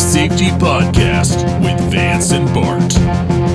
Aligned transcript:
Safety 0.00 0.46
Podcast 0.50 1.44
with 1.62 1.78
Vance 1.90 2.32
and 2.32 2.46
Bart. 2.54 3.51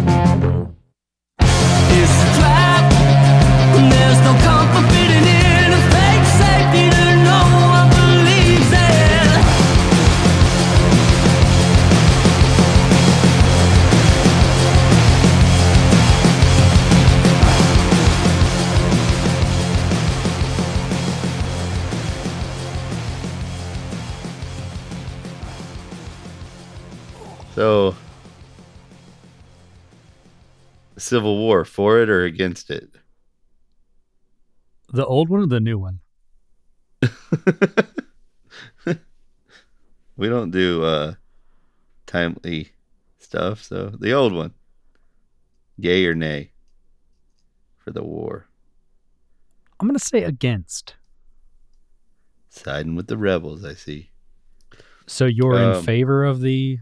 Civil 31.07 31.37
War, 31.37 31.63
for 31.63 31.99
it 32.01 32.09
or 32.09 32.23
against 32.25 32.69
it? 32.69 32.89
The 34.91 35.05
old 35.05 35.29
one 35.29 35.41
or 35.41 35.47
the 35.47 35.59
new 35.61 35.77
one? 35.79 35.99
we 40.17 40.27
don't 40.27 40.51
do 40.51 40.83
uh 40.83 41.13
timely 42.05 42.71
stuff, 43.19 43.63
so 43.63 43.89
the 43.99 44.11
old 44.13 44.33
one. 44.33 44.53
Yay 45.77 46.05
or 46.05 46.15
nay 46.15 46.51
for 47.77 47.91
the 47.91 48.03
war. 48.03 48.47
I'm 49.79 49.87
going 49.87 49.97
to 49.97 50.03
say 50.03 50.23
against. 50.23 50.95
Siding 52.49 52.95
with 52.95 53.05
the 53.07 53.17
rebels, 53.17 53.63
I 53.63 53.75
see. 53.75 54.09
So 55.05 55.25
you're 55.25 55.53
in 55.55 55.75
Um, 55.75 55.83
favor 55.83 56.25
of 56.25 56.41
the 56.41 56.79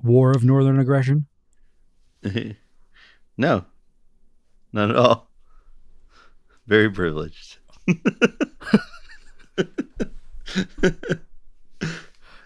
war 0.00 0.30
of 0.30 0.44
northern 0.44 0.78
aggression? 0.78 1.26
no, 3.36 3.64
not 4.72 4.90
at 4.90 4.96
all. 4.96 5.30
Very 6.66 6.90
privileged. 6.90 7.58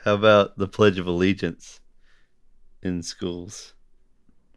How 0.05 0.15
about 0.15 0.57
the 0.59 0.69
Pledge 0.69 0.99
of 0.99 1.07
Allegiance 1.07 1.81
in 2.83 3.03
schools? 3.03 3.75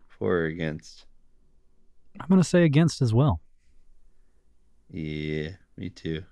For 0.08 0.39
or 0.39 0.45
against? 0.45 1.06
I'm 2.20 2.28
going 2.30 2.42
to 2.42 2.48
say 2.48 2.64
against 2.64 3.02
as 3.02 3.14
well. 3.14 3.42
Yeah, 4.89 5.50
me 5.76 5.89
too. 5.89 6.23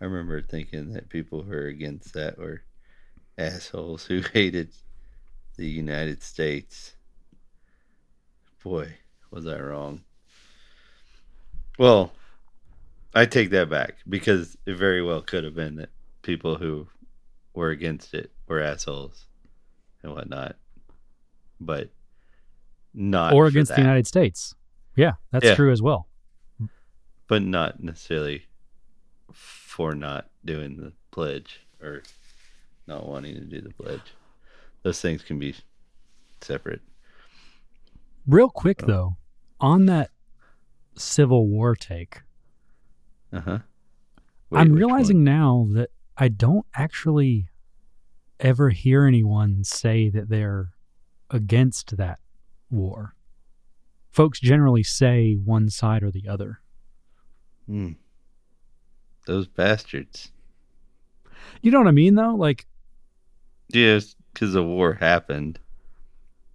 I 0.00 0.04
remember 0.04 0.40
thinking 0.40 0.92
that 0.92 1.08
people 1.08 1.42
who 1.42 1.50
were 1.50 1.66
against 1.66 2.14
that 2.14 2.38
were 2.38 2.62
assholes 3.36 4.06
who 4.06 4.22
hated 4.32 4.72
the 5.56 5.66
United 5.66 6.22
States. 6.22 6.96
Boy, 8.64 8.94
was 9.30 9.46
I 9.46 9.58
wrong. 9.60 10.02
Well, 11.78 12.12
I 13.14 13.26
take 13.26 13.50
that 13.50 13.68
back 13.68 13.96
because 14.08 14.56
it 14.66 14.74
very 14.76 15.02
well 15.02 15.20
could 15.20 15.44
have 15.44 15.54
been 15.54 15.76
that 15.76 15.90
people 16.22 16.56
who 16.56 16.88
were 17.54 17.68
against 17.70 18.14
it 18.14 18.32
were 18.48 18.60
assholes 18.60 19.26
and 20.02 20.12
whatnot. 20.12 20.56
But 21.60 21.90
not 22.94 23.34
or 23.34 23.46
against 23.46 23.68
that. 23.68 23.76
the 23.76 23.82
United 23.82 24.06
States. 24.06 24.54
Yeah, 24.96 25.12
that's 25.30 25.44
Yeah. 25.44 25.54
true 25.54 25.70
as 25.70 25.82
well. 25.82 26.08
but 27.26 27.42
not 27.42 27.82
necessarily 27.82 28.46
for 29.32 29.94
not 29.94 30.28
doing 30.44 30.76
the 30.76 30.92
pledge 31.10 31.60
or 31.82 32.02
not 32.86 33.06
wanting 33.08 33.34
to 33.34 33.40
do 33.40 33.62
the 33.62 33.72
pledge. 33.72 34.12
Those 34.82 35.00
things 35.00 35.22
can 35.22 35.38
be 35.38 35.54
separate. 36.42 36.82
Real 38.26 38.48
quick, 38.48 38.82
Oh. 38.84 38.86
though, 38.86 39.16
on 39.60 39.86
that 39.86 40.10
Civil 40.96 41.48
War 41.48 41.74
take, 41.74 42.22
Uh 43.32 43.40
huh. 43.40 43.58
I'm 44.52 44.72
realizing 44.72 45.24
now 45.24 45.66
that 45.72 45.90
I 46.16 46.28
don't 46.28 46.64
actually 46.74 47.48
ever 48.38 48.70
hear 48.70 49.04
anyone 49.06 49.64
say 49.64 50.08
that 50.10 50.28
they're 50.28 50.70
against 51.30 51.96
that 51.96 52.20
war. 52.70 53.16
Folks 54.12 54.38
generally 54.38 54.84
say 54.84 55.34
one 55.34 55.68
side 55.70 56.04
or 56.04 56.12
the 56.12 56.28
other. 56.28 56.60
Hmm. 57.66 57.92
Those 59.26 59.48
bastards. 59.48 60.30
You 61.62 61.72
know 61.72 61.78
what 61.78 61.88
I 61.88 61.92
mean, 61.92 62.14
though? 62.14 62.34
Like, 62.36 62.66
Yes, 63.70 64.14
because 64.32 64.52
the 64.52 64.62
war 64.62 64.94
happened. 64.94 65.58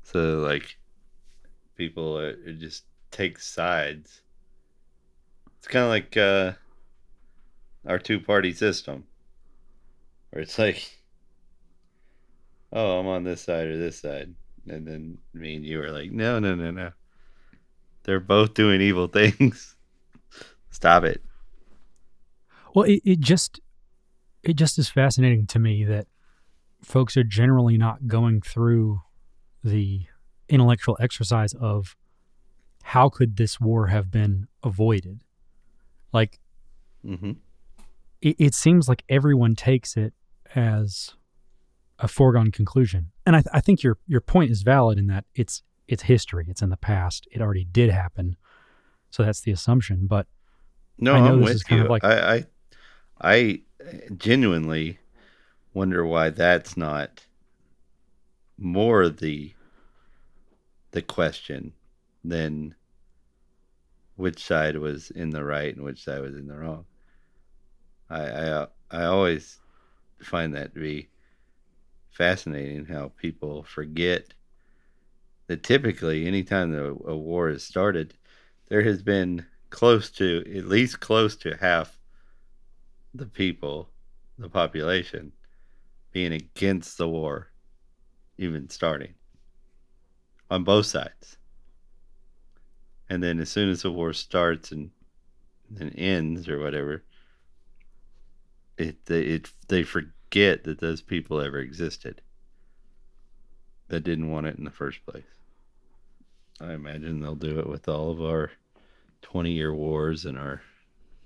So, 0.04 0.40
like, 0.40 0.78
people 1.80 2.20
are, 2.20 2.36
are 2.46 2.54
just 2.54 2.84
take 3.10 3.40
sides. 3.40 4.22
It's 5.58 5.68
kind 5.68 5.86
of 5.86 5.90
like 5.90 6.16
uh, 6.16 6.52
our 7.88 7.98
two 7.98 8.20
party 8.20 8.54
system, 8.54 9.06
where 10.30 10.44
it's 10.44 10.60
like, 10.60 11.00
oh, 12.74 13.00
I'm 13.00 13.08
on 13.08 13.24
this 13.24 13.42
side 13.42 13.68
or 13.68 13.78
this 13.78 14.00
side. 14.00 14.36
And 14.68 14.86
then 14.86 15.18
me 15.34 15.56
and 15.56 15.66
you 15.66 15.82
are 15.82 15.90
like, 15.90 16.12
no, 16.12 16.38
no, 16.38 16.54
no, 16.54 16.70
no. 16.70 16.92
They're 18.04 18.20
both 18.20 18.54
doing 18.54 18.82
evil 18.82 19.08
things. 19.20 19.76
Stop 20.70 21.04
it. 21.06 21.24
well, 22.76 22.86
it, 22.86 23.02
it 23.04 23.20
just, 23.22 23.60
it 24.44 24.56
just 24.56 24.78
is 24.78 24.90
fascinating 24.90 25.48
to 25.48 25.60
me 25.60 25.86
that 25.86 26.08
folks 26.84 27.18
are 27.18 27.24
generally 27.24 27.78
not 27.78 28.08
going 28.08 28.42
through 28.42 29.02
the 29.64 30.06
intellectual 30.50 30.98
exercise 31.00 31.54
of 31.54 31.96
how 32.84 33.10
could 33.10 33.38
this 33.38 33.60
war 33.60 33.88
have 33.88 34.10
been 34.12 34.48
avoided? 34.64 35.24
Like, 36.12 36.40
hmm 37.06 37.32
it, 38.22 38.36
it 38.38 38.54
seems 38.54 38.90
like 38.90 39.04
everyone 39.08 39.56
takes 39.56 39.96
it 39.96 40.14
as 40.54 41.12
a 42.00 42.08
foregone 42.08 42.52
conclusion. 42.52 43.12
And 43.26 43.36
I, 43.36 43.40
th- 43.40 43.52
I 43.54 43.62
think 43.62 43.82
your 43.84 43.98
your 44.08 44.20
point 44.22 44.52
is 44.52 44.62
valid 44.64 44.98
in 44.98 45.08
that 45.08 45.24
it's 45.36 45.64
it's 45.88 46.04
history. 46.04 46.46
It's 46.50 46.62
in 46.62 46.70
the 46.70 46.78
past. 46.78 47.28
It 47.32 47.42
already 47.42 47.64
did 47.66 47.90
happen. 47.92 48.36
So 49.12 49.24
that's 49.24 49.42
the 49.42 49.52
assumption. 49.52 50.06
But 50.08 50.28
No, 50.98 51.14
I 51.16 51.20
know 51.20 51.34
I'm 51.34 51.40
this 51.40 51.46
with 51.48 51.56
is 51.56 51.64
kind 51.64 51.80
you. 51.80 51.86
of 51.86 51.90
like- 51.92 52.04
I, 52.04 52.36
I, 52.36 52.46
I 53.22 53.62
genuinely 54.18 55.00
wonder 55.74 56.06
why 56.06 56.30
that's 56.30 56.76
not 56.76 57.26
more 58.58 59.08
the 59.10 59.54
the 60.92 61.02
question 61.02 61.74
than 62.24 62.76
which 64.16 64.44
side 64.44 64.78
was 64.78 65.12
in 65.12 65.30
the 65.30 65.44
right 65.44 65.76
and 65.76 65.86
which 65.86 66.04
side 66.04 66.22
was 66.22 66.36
in 66.36 66.48
the 66.48 66.58
wrong. 66.58 66.86
I 68.10 68.22
I, 68.22 68.68
I 68.92 69.04
always 69.06 69.60
find 70.22 70.54
that 70.56 70.74
to 70.74 70.80
be 70.80 71.10
fascinating 72.12 72.86
how 72.86 73.12
people 73.18 73.64
forget 73.64 74.34
that 75.48 75.64
typically 75.64 76.28
anytime 76.28 76.72
the, 76.72 76.90
a 77.06 77.16
war 77.16 77.50
is 77.50 77.64
started 77.64 78.14
there 78.68 78.82
has 78.82 79.02
been 79.02 79.46
close 79.70 80.10
to 80.12 80.44
at 80.56 80.66
least 80.66 81.00
close 81.00 81.36
to 81.38 81.56
half 81.58 81.98
the 83.14 83.26
people, 83.26 83.90
the 84.38 84.50
population, 84.50 85.32
being 86.12 86.34
against 86.34 86.98
the 86.98 87.08
war, 87.08 87.50
even 88.38 88.70
starting 88.70 89.14
on 90.50 90.64
both 90.64 90.86
sides. 90.86 91.38
And 93.10 93.24
then 93.24 93.40
as 93.40 93.50
soon 93.50 93.70
as 93.70 93.82
the 93.82 93.92
war 93.92 94.14
starts 94.14 94.72
and 94.72 94.92
then 95.70 95.90
ends 95.90 96.48
or 96.48 96.60
whatever, 96.60 97.04
it 98.78 99.06
they 99.06 99.22
it 99.22 99.50
they 99.68 99.84
forget 99.84 100.64
that 100.64 100.80
those 100.80 101.02
people 101.02 101.42
ever 101.42 101.60
existed. 101.60 102.22
That 103.88 104.04
didn't 104.04 104.30
want 104.30 104.46
it 104.46 104.58
in 104.58 104.64
the 104.64 104.72
first 104.72 105.06
place. 105.06 105.24
I 106.62 106.74
imagine 106.74 107.22
they'll 107.22 107.36
do 107.36 107.60
it 107.60 107.68
with 107.68 107.88
all 107.88 108.12
of 108.12 108.22
our 108.22 108.52
20 109.22 109.52
year 109.52 109.74
wars 109.74 110.26
and 110.26 110.38
our 110.38 110.62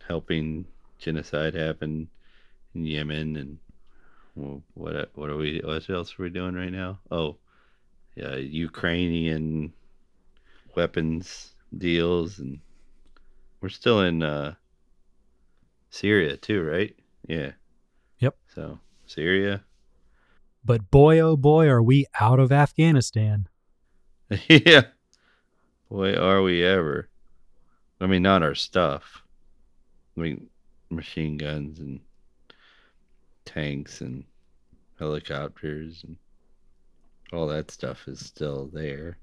helping 0.08 0.66
genocide 1.00 1.54
happen 1.54 2.10
in 2.74 2.86
Yemen 2.86 3.36
and 3.36 3.58
what 4.74 5.12
what 5.14 5.30
are 5.30 5.38
we 5.38 5.62
what 5.64 5.90
else 5.90 6.18
are 6.18 6.24
we 6.24 6.30
doing 6.30 6.56
right 6.56 6.72
now? 6.72 7.00
Oh, 7.12 7.38
yeah, 8.16 8.36
Ukrainian 8.36 9.74
weapons 10.76 11.54
deals 11.78 12.40
and 12.40 12.60
we're 13.62 13.70
still 13.70 14.02
in 14.02 14.22
uh 14.24 14.56
Syria 15.90 16.38
too, 16.38 16.64
right? 16.64 16.96
Yeah. 17.28 17.52
Yep. 18.20 18.36
So, 18.56 18.80
Syria. 19.06 19.64
but 20.66 20.90
boy 20.90 21.20
oh 21.20 21.38
boy 21.38 21.68
are 21.68 21.84
we 21.84 22.06
out 22.20 22.40
of 22.40 22.52
Afghanistan. 22.52 23.48
yeah. 24.48 24.84
Boy, 25.90 26.16
are 26.16 26.42
we 26.42 26.64
ever. 26.66 27.10
I 28.02 28.08
mean, 28.08 28.24
not 28.24 28.42
our 28.42 28.56
stuff. 28.56 29.22
I 30.18 30.22
mean, 30.22 30.50
machine 30.90 31.38
guns 31.38 31.80
and 31.80 32.00
tanks 33.46 34.02
and 34.02 34.24
helicopters 34.98 36.04
and 36.04 36.18
all 37.34 37.48
that 37.48 37.72
stuff 37.72 38.08
is 38.08 38.20
still 38.20 38.70
there. 38.74 39.18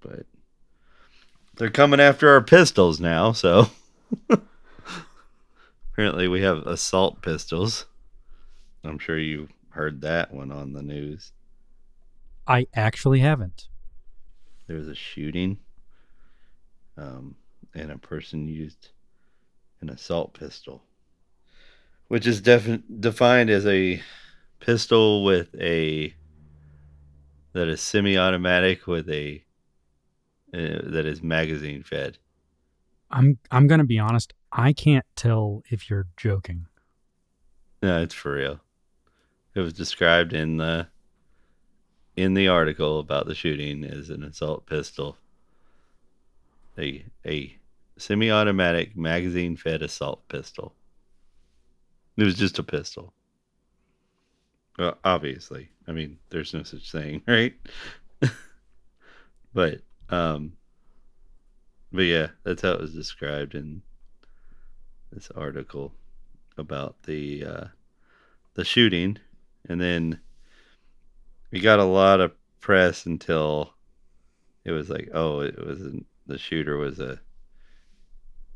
But 0.00 0.26
they're 1.56 1.70
coming 1.70 2.00
after 2.00 2.30
our 2.30 2.40
pistols 2.40 3.00
now, 3.00 3.32
so 3.32 3.70
apparently 5.92 6.28
we 6.28 6.42
have 6.42 6.66
assault 6.66 7.22
pistols. 7.22 7.86
I'm 8.84 8.98
sure 8.98 9.18
you 9.18 9.48
heard 9.70 10.00
that 10.00 10.32
one 10.32 10.50
on 10.50 10.72
the 10.72 10.82
news. 10.82 11.32
I 12.46 12.66
actually 12.74 13.20
haven't. 13.20 13.68
There 14.66 14.76
was 14.76 14.88
a 14.88 14.94
shooting, 14.94 15.58
um, 16.96 17.36
and 17.74 17.90
a 17.90 17.98
person 17.98 18.48
used 18.48 18.88
an 19.80 19.90
assault 19.90 20.34
pistol, 20.34 20.82
which 22.08 22.26
is 22.26 22.40
defi- 22.40 22.82
defined 23.00 23.50
as 23.50 23.66
a 23.66 24.02
pistol 24.60 25.24
with 25.24 25.54
a 25.60 26.14
that 27.52 27.68
is 27.68 27.80
semi-automatic 27.80 28.86
with 28.86 29.08
a 29.10 29.44
uh, 30.54 30.80
that 30.84 31.06
is 31.06 31.22
magazine 31.22 31.82
fed. 31.82 32.18
I'm 33.10 33.38
I'm 33.50 33.66
gonna 33.66 33.84
be 33.84 33.98
honest. 33.98 34.32
I 34.52 34.72
can't 34.72 35.06
tell 35.16 35.62
if 35.70 35.88
you're 35.88 36.06
joking. 36.16 36.66
No, 37.82 38.02
it's 38.02 38.14
for 38.14 38.34
real. 38.34 38.60
It 39.54 39.60
was 39.60 39.72
described 39.72 40.32
in 40.32 40.56
the 40.56 40.88
in 42.16 42.34
the 42.34 42.48
article 42.48 42.98
about 42.98 43.26
the 43.26 43.34
shooting 43.34 43.84
as 43.84 44.10
an 44.10 44.22
assault 44.22 44.66
pistol. 44.66 45.16
A 46.78 47.04
a 47.26 47.56
semi-automatic 47.98 48.96
magazine-fed 48.96 49.82
assault 49.82 50.26
pistol. 50.28 50.74
It 52.16 52.24
was 52.24 52.34
just 52.34 52.58
a 52.58 52.62
pistol. 52.62 53.12
Well, 54.78 54.98
obviously. 55.04 55.70
I 55.86 55.92
mean, 55.92 56.18
there's 56.30 56.54
no 56.54 56.62
such 56.62 56.90
thing, 56.90 57.22
right? 57.28 57.54
but 59.54 59.80
um 60.08 60.52
but 61.92 62.02
yeah, 62.02 62.28
that's 62.42 62.62
how 62.62 62.72
it 62.72 62.80
was 62.80 62.94
described 62.94 63.54
in 63.54 63.82
this 65.12 65.30
article 65.36 65.92
about 66.56 67.02
the 67.04 67.44
uh 67.44 67.64
the 68.54 68.64
shooting 68.64 69.18
and 69.68 69.80
then 69.80 70.20
we 71.50 71.60
got 71.60 71.78
a 71.78 71.84
lot 71.84 72.20
of 72.20 72.32
press 72.60 73.06
until 73.06 73.74
it 74.64 74.70
was 74.70 74.88
like 74.88 75.08
oh 75.14 75.40
it 75.40 75.54
wasn't 75.64 76.06
the 76.26 76.38
shooter 76.38 76.76
was 76.76 77.00
a 77.00 77.20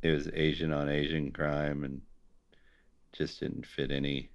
it 0.03 0.11
was 0.11 0.29
asian 0.35 0.73
on 0.73 0.89
asian 0.89 1.33
crime 1.33 1.85
and 1.85 2.01
just 3.13 3.41
didn't 3.41 3.67
fit 3.67 3.91
any 3.91 4.31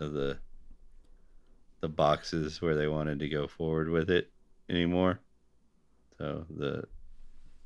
of 0.00 0.12
the 0.12 0.38
the 1.84 1.88
boxes 1.90 2.62
where 2.62 2.74
they 2.74 2.88
wanted 2.88 3.18
to 3.18 3.28
go 3.28 3.46
forward 3.46 3.90
with 3.90 4.08
it 4.08 4.30
anymore. 4.70 5.20
So 6.16 6.46
the 6.48 6.84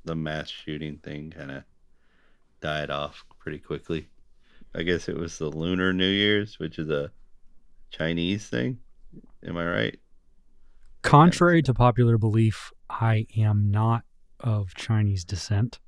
the 0.04 0.16
mass 0.16 0.48
shooting 0.48 0.96
thing 0.96 1.30
kind 1.30 1.52
of 1.52 1.62
died 2.60 2.90
off 2.90 3.24
pretty 3.38 3.60
quickly. 3.60 4.08
I 4.74 4.82
guess 4.82 5.08
it 5.08 5.16
was 5.16 5.38
the 5.38 5.48
lunar 5.48 5.92
new 5.92 6.08
year's 6.08 6.58
which 6.58 6.80
is 6.80 6.90
a 6.90 7.12
chinese 7.90 8.48
thing. 8.48 8.80
Am 9.46 9.56
i 9.56 9.64
right? 9.64 10.00
Contrary 11.02 11.62
to 11.62 11.72
popular 11.72 12.18
belief, 12.18 12.72
I 12.90 13.28
am 13.36 13.70
not 13.70 14.02
of 14.40 14.74
Chinese 14.74 15.24
descent. 15.24 15.78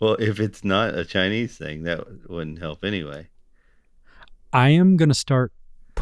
well 0.00 0.14
if 0.14 0.40
it's 0.40 0.64
not 0.64 0.98
a 0.98 1.04
chinese 1.04 1.56
thing 1.56 1.84
that 1.84 2.28
wouldn't 2.28 2.58
help 2.58 2.84
anyway. 2.84 3.28
I 4.52 4.70
am 4.70 4.96
gonna 4.96 5.14
start 5.14 5.52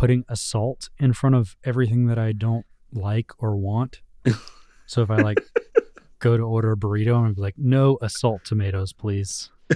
putting 0.01 0.25
assault 0.31 0.89
in 0.99 1.13
front 1.13 1.37
of 1.37 1.59
everything 1.63 2.07
that 2.07 2.19
I 2.19 2.33
don't 2.33 2.65
like 2.91 3.33
or 3.39 3.55
want. 3.55 4.01
so 4.87 5.03
if 5.03 5.11
I 5.11 5.17
like 5.17 5.39
go 6.21 6.39
to 6.39 6.43
order 6.43 6.73
a 6.73 6.77
burrito, 6.77 7.15
I'm 7.17 7.35
be 7.35 7.43
like, 7.43 7.59
no 7.59 7.99
assault 8.01 8.43
tomatoes, 8.47 8.95
please. 8.95 9.51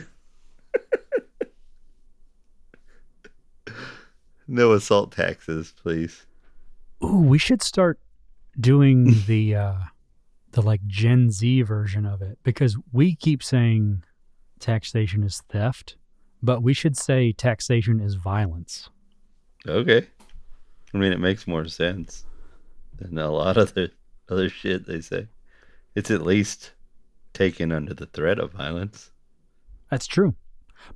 no 4.49 4.73
assault 4.73 5.13
taxes 5.13 5.73
please 5.83 6.27
Ooh, 7.03 7.21
we 7.21 7.39
should 7.39 7.63
start 7.63 7.99
doing 8.59 9.15
the 9.27 9.55
uh 9.55 9.75
the 10.53 10.63
like 10.63 10.87
Gen 10.87 11.31
Z 11.31 11.63
version 11.63 12.07
of 12.07 12.23
it 12.23 12.39
because 12.43 12.79
we 12.93 13.15
keep 13.15 13.43
saying 13.43 14.05
taxation 14.59 15.23
is 15.23 15.43
theft, 15.51 15.97
but 16.43 16.63
we 16.63 16.73
should 16.73 16.97
say 16.97 17.33
taxation 17.33 18.01
is 18.01 18.15
violence. 18.15 18.89
Okay. 19.67 20.07
I 20.95 20.99
mean, 20.99 21.13
it 21.13 21.21
makes 21.21 21.47
more 21.47 21.67
sense 21.67 22.25
than 22.97 23.19
a 23.19 23.31
lot 23.31 23.57
of 23.57 23.75
the 23.75 23.91
other 24.29 24.49
shit 24.49 24.87
they 24.87 25.01
say. 25.01 25.27
It's 25.95 26.11
at 26.11 26.23
least 26.23 26.73
taken 27.33 27.73
under 27.73 27.93
the 27.95 28.07
threat 28.07 28.39
of 28.39 28.53
violence. 28.53 29.11
That's 29.91 30.07
true. 30.07 30.35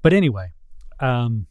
But 0.02 0.12
anyway, 0.12 0.52
um 1.00 1.46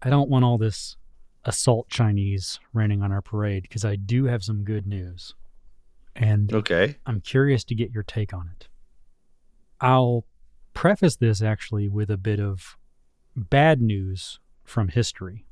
I 0.00 0.10
don't 0.10 0.30
want 0.30 0.44
all 0.44 0.58
this 0.58 0.96
assault 1.44 1.88
Chinese 1.88 2.60
raining 2.72 3.02
on 3.02 3.10
our 3.10 3.22
parade 3.22 3.62
because 3.62 3.84
I 3.84 3.96
do 3.96 4.24
have 4.26 4.44
some 4.44 4.62
good 4.62 4.86
news. 4.86 5.34
And 6.14 6.52
Okay. 6.52 6.96
I'm 7.06 7.20
curious 7.20 7.64
to 7.64 7.74
get 7.74 7.90
your 7.92 8.02
take 8.04 8.32
on 8.32 8.48
it. 8.54 8.68
I'll 9.80 10.24
preface 10.74 11.16
this 11.16 11.42
actually 11.42 11.88
with 11.88 12.10
a 12.10 12.16
bit 12.16 12.38
of 12.38 12.76
bad 13.34 13.80
news 13.80 14.38
from 14.64 14.88
history. 14.88 15.46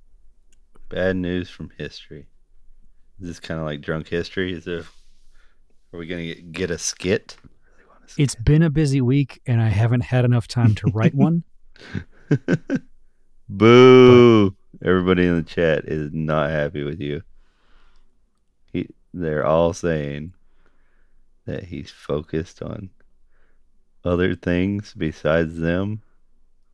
Bad 0.88 1.16
news 1.16 1.48
from 1.50 1.70
history. 1.76 2.26
Is 3.20 3.28
this 3.28 3.40
kind 3.40 3.58
of 3.58 3.66
like 3.66 3.80
drunk 3.80 4.08
history? 4.08 4.52
Is 4.52 4.64
there? 4.64 4.84
Are 5.92 5.98
we 5.98 6.06
gonna 6.06 6.26
get, 6.26 6.52
get 6.52 6.70
a 6.70 6.78
skit? 6.78 7.36
It's 8.18 8.34
been 8.34 8.62
a 8.62 8.70
busy 8.70 9.00
week 9.00 9.40
and 9.46 9.60
I 9.60 9.68
haven't 9.68 10.02
had 10.02 10.24
enough 10.24 10.46
time 10.46 10.74
to 10.76 10.90
write 10.92 11.14
one. 11.16 11.44
Boo! 13.48 14.54
Everybody 14.84 15.26
in 15.26 15.36
the 15.36 15.42
chat 15.42 15.84
is 15.86 16.10
not 16.12 16.50
happy 16.50 16.82
with 16.82 17.00
you. 17.00 17.22
He, 18.72 18.88
they're 19.14 19.46
all 19.46 19.72
saying 19.72 20.34
that 21.46 21.64
he's 21.64 21.90
focused 21.90 22.60
on 22.62 22.90
other 24.04 24.34
things 24.34 24.94
besides 24.96 25.58
them. 25.58 26.02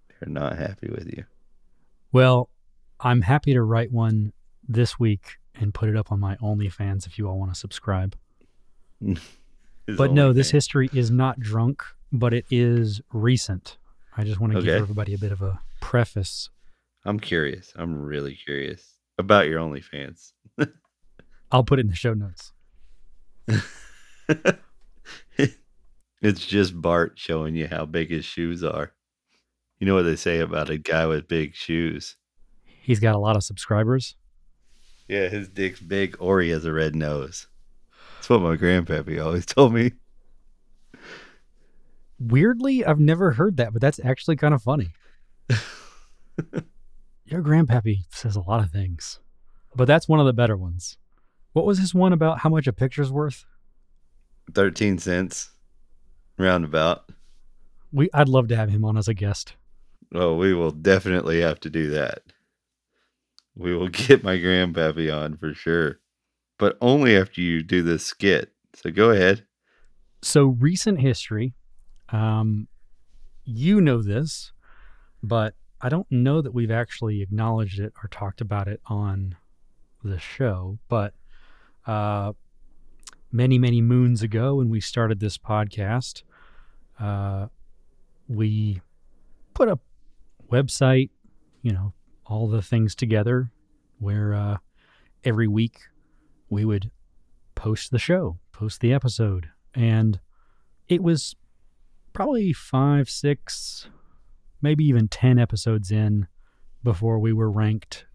They're 0.08 0.32
not 0.32 0.58
happy 0.58 0.88
with 0.90 1.06
you. 1.06 1.24
Well, 2.10 2.50
I'm 3.00 3.22
happy 3.22 3.54
to 3.54 3.62
write 3.62 3.92
one 3.92 4.32
this 4.68 4.98
week 4.98 5.38
and 5.54 5.74
put 5.74 5.88
it 5.88 5.96
up 5.96 6.10
on 6.10 6.20
my 6.20 6.36
OnlyFans 6.36 7.06
if 7.06 7.18
you 7.18 7.28
all 7.28 7.38
want 7.38 7.52
to 7.52 7.58
subscribe. 7.58 8.16
But 9.96 10.12
no, 10.12 10.32
this 10.32 10.50
history 10.50 10.88
is 10.92 11.10
not 11.10 11.40
drunk, 11.40 11.82
but 12.12 12.32
it 12.32 12.46
is 12.50 13.00
recent. 13.12 13.78
I 14.16 14.24
just 14.24 14.38
want 14.38 14.52
to 14.52 14.62
give 14.62 14.74
everybody 14.74 15.14
a 15.14 15.18
bit 15.18 15.32
of 15.32 15.42
a 15.42 15.60
preface. 15.80 16.50
I'm 17.04 17.18
curious. 17.18 17.72
I'm 17.74 18.00
really 18.00 18.34
curious 18.34 18.98
about 19.18 19.48
your 19.48 19.58
OnlyFans. 19.60 20.32
I'll 21.52 21.64
put 21.64 21.78
it 21.78 21.82
in 21.82 21.88
the 21.88 21.96
show 21.96 22.14
notes. 22.14 22.52
it's 26.22 26.46
just 26.46 26.80
Bart 26.80 27.14
showing 27.16 27.56
you 27.56 27.66
how 27.66 27.84
big 27.84 28.10
his 28.10 28.24
shoes 28.24 28.62
are. 28.62 28.92
You 29.78 29.86
know 29.86 29.94
what 29.94 30.02
they 30.02 30.16
say 30.16 30.38
about 30.38 30.70
a 30.70 30.78
guy 30.78 31.06
with 31.06 31.26
big 31.26 31.56
shoes? 31.56 32.16
He's 32.64 33.00
got 33.00 33.16
a 33.16 33.18
lot 33.18 33.36
of 33.36 33.42
subscribers. 33.42 34.14
Yeah, 35.08 35.28
his 35.28 35.48
dick's 35.48 35.80
big 35.80 36.16
or 36.18 36.40
he 36.40 36.50
has 36.50 36.64
a 36.64 36.72
red 36.72 36.94
nose. 36.94 37.46
That's 38.16 38.30
what 38.30 38.42
my 38.42 38.56
grandpappy 38.56 39.24
always 39.24 39.46
told 39.46 39.74
me. 39.74 39.92
Weirdly, 42.18 42.84
I've 42.84 43.00
never 43.00 43.32
heard 43.32 43.56
that, 43.56 43.72
but 43.72 43.82
that's 43.82 44.00
actually 44.04 44.36
kind 44.36 44.54
of 44.54 44.62
funny. 44.62 44.92
Your 47.24 47.42
grandpappy 47.42 48.04
says 48.10 48.36
a 48.36 48.40
lot 48.40 48.62
of 48.62 48.70
things, 48.70 49.18
but 49.74 49.86
that's 49.86 50.08
one 50.08 50.20
of 50.20 50.26
the 50.26 50.32
better 50.32 50.56
ones. 50.56 50.98
What 51.52 51.66
was 51.66 51.78
his 51.78 51.94
one 51.94 52.12
about 52.12 52.38
how 52.38 52.48
much 52.48 52.66
a 52.66 52.72
picture's 52.72 53.10
worth? 53.10 53.44
13 54.54 54.98
cents 54.98 55.50
roundabout. 56.38 57.10
We 57.92 58.08
I'd 58.14 58.28
love 58.28 58.48
to 58.48 58.56
have 58.56 58.70
him 58.70 58.84
on 58.84 58.96
as 58.96 59.08
a 59.08 59.14
guest. 59.14 59.54
Oh, 60.14 60.36
we 60.36 60.54
will 60.54 60.70
definitely 60.70 61.40
have 61.40 61.60
to 61.60 61.70
do 61.70 61.90
that. 61.90 62.22
We 63.56 63.74
will 63.74 63.88
get 63.90 64.22
my 64.22 64.36
grandpappy 64.36 65.14
on 65.14 65.36
for 65.36 65.54
sure. 65.54 66.00
But 66.58 66.76
only 66.80 67.16
after 67.16 67.40
you 67.40 67.62
do 67.62 67.82
this 67.82 68.04
skit. 68.04 68.52
So 68.74 68.90
go 68.90 69.10
ahead. 69.10 69.44
So 70.22 70.44
recent 70.44 71.00
history, 71.00 71.54
um, 72.10 72.68
you 73.44 73.80
know 73.80 74.02
this, 74.02 74.52
but 75.22 75.54
I 75.80 75.88
don't 75.88 76.06
know 76.10 76.40
that 76.40 76.54
we've 76.54 76.70
actually 76.70 77.22
acknowledged 77.22 77.80
it 77.80 77.92
or 78.02 78.08
talked 78.08 78.40
about 78.40 78.68
it 78.68 78.80
on 78.86 79.36
the 80.04 80.18
show. 80.18 80.78
But 80.88 81.14
uh, 81.86 82.34
many, 83.32 83.58
many 83.58 83.80
moons 83.80 84.22
ago, 84.22 84.54
when 84.54 84.68
we 84.68 84.80
started 84.80 85.18
this 85.18 85.38
podcast, 85.38 86.22
uh, 87.00 87.48
we 88.28 88.80
put 89.54 89.68
a 89.68 89.78
website, 90.50 91.10
you 91.62 91.72
know, 91.72 91.92
all 92.32 92.48
the 92.48 92.62
things 92.62 92.94
together 92.94 93.50
where 93.98 94.32
uh, 94.32 94.56
every 95.22 95.46
week 95.46 95.78
we 96.48 96.64
would 96.64 96.90
post 97.54 97.90
the 97.90 97.98
show, 97.98 98.38
post 98.52 98.80
the 98.80 98.90
episode. 98.92 99.50
And 99.74 100.18
it 100.88 101.02
was 101.02 101.36
probably 102.14 102.54
five, 102.54 103.10
six, 103.10 103.88
maybe 104.62 104.82
even 104.84 105.08
10 105.08 105.38
episodes 105.38 105.90
in 105.90 106.26
before 106.82 107.18
we 107.18 107.34
were 107.34 107.50
ranked 107.50 108.06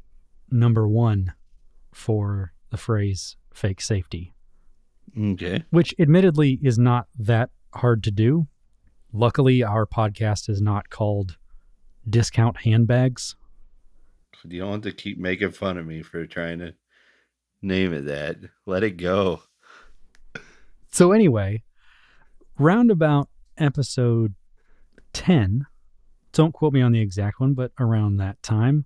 number 0.50 0.88
one 0.88 1.34
for 1.94 2.54
the 2.72 2.78
phrase 2.78 3.38
fake 3.54 3.82
safety, 3.82 4.34
Okay. 5.18 5.64
which 5.70 5.94
admittedly 6.00 6.60
is 6.64 6.80
not 6.80 7.08
that 7.20 7.52
hard 7.76 8.04
to 8.04 8.12
do. 8.12 8.48
Luckily, 9.14 9.64
our 9.64 9.86
podcast 9.86 10.50
is 10.50 10.60
not 10.62 10.90
called 10.90 11.38
Discount 12.10 12.58
Handbags. 12.58 13.36
You 14.44 14.62
don't 14.62 14.74
have 14.74 14.82
to 14.84 14.92
keep 14.92 15.18
making 15.18 15.52
fun 15.52 15.78
of 15.78 15.86
me 15.86 16.02
for 16.02 16.26
trying 16.26 16.60
to 16.60 16.74
name 17.62 17.94
it 17.94 18.06
that. 18.06 18.38
Let 18.66 18.84
it 18.84 18.98
go. 18.98 19.42
So, 20.90 21.12
anyway, 21.12 21.64
roundabout 22.58 23.30
episode 23.58 24.36
10, 25.14 25.66
don't 26.32 26.54
quote 26.54 26.74
me 26.74 26.82
on 26.82 26.92
the 26.92 27.02
exact 27.02 27.40
one, 27.40 27.54
but 27.54 27.72
around 27.80 28.18
that 28.18 28.42
time, 28.42 28.86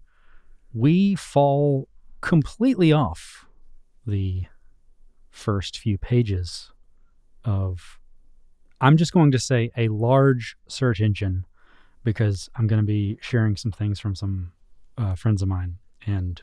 we 0.74 1.16
fall 1.16 1.88
completely 2.22 2.92
off 2.92 3.46
the 4.06 4.46
first 5.30 5.78
few 5.78 5.98
pages 5.98 6.72
of, 7.46 8.00
I'm 8.80 8.98
just 8.98 9.14
going 9.14 9.32
to 9.32 9.40
say, 9.40 9.72
a 9.78 9.88
large 9.90 10.56
search 10.68 11.02
engine 11.02 11.46
because 12.04 12.50
I'm 12.56 12.68
going 12.68 12.82
to 12.82 12.86
be 12.86 13.18
sharing 13.22 13.56
some 13.56 13.72
things 13.72 14.00
from 14.00 14.16
some 14.16 14.54
uh, 14.98 15.16
friends 15.16 15.42
of 15.42 15.48
mine 15.48 15.78
and 16.06 16.42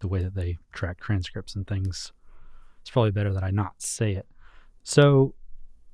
the 0.00 0.08
way 0.08 0.22
that 0.22 0.34
they 0.34 0.58
track 0.72 1.00
transcripts 1.00 1.54
and 1.54 1.66
things. 1.66 2.12
It's 2.80 2.90
probably 2.90 3.10
better 3.10 3.32
that 3.32 3.42
I 3.42 3.50
not 3.50 3.74
say 3.78 4.12
it. 4.12 4.26
So 4.82 5.34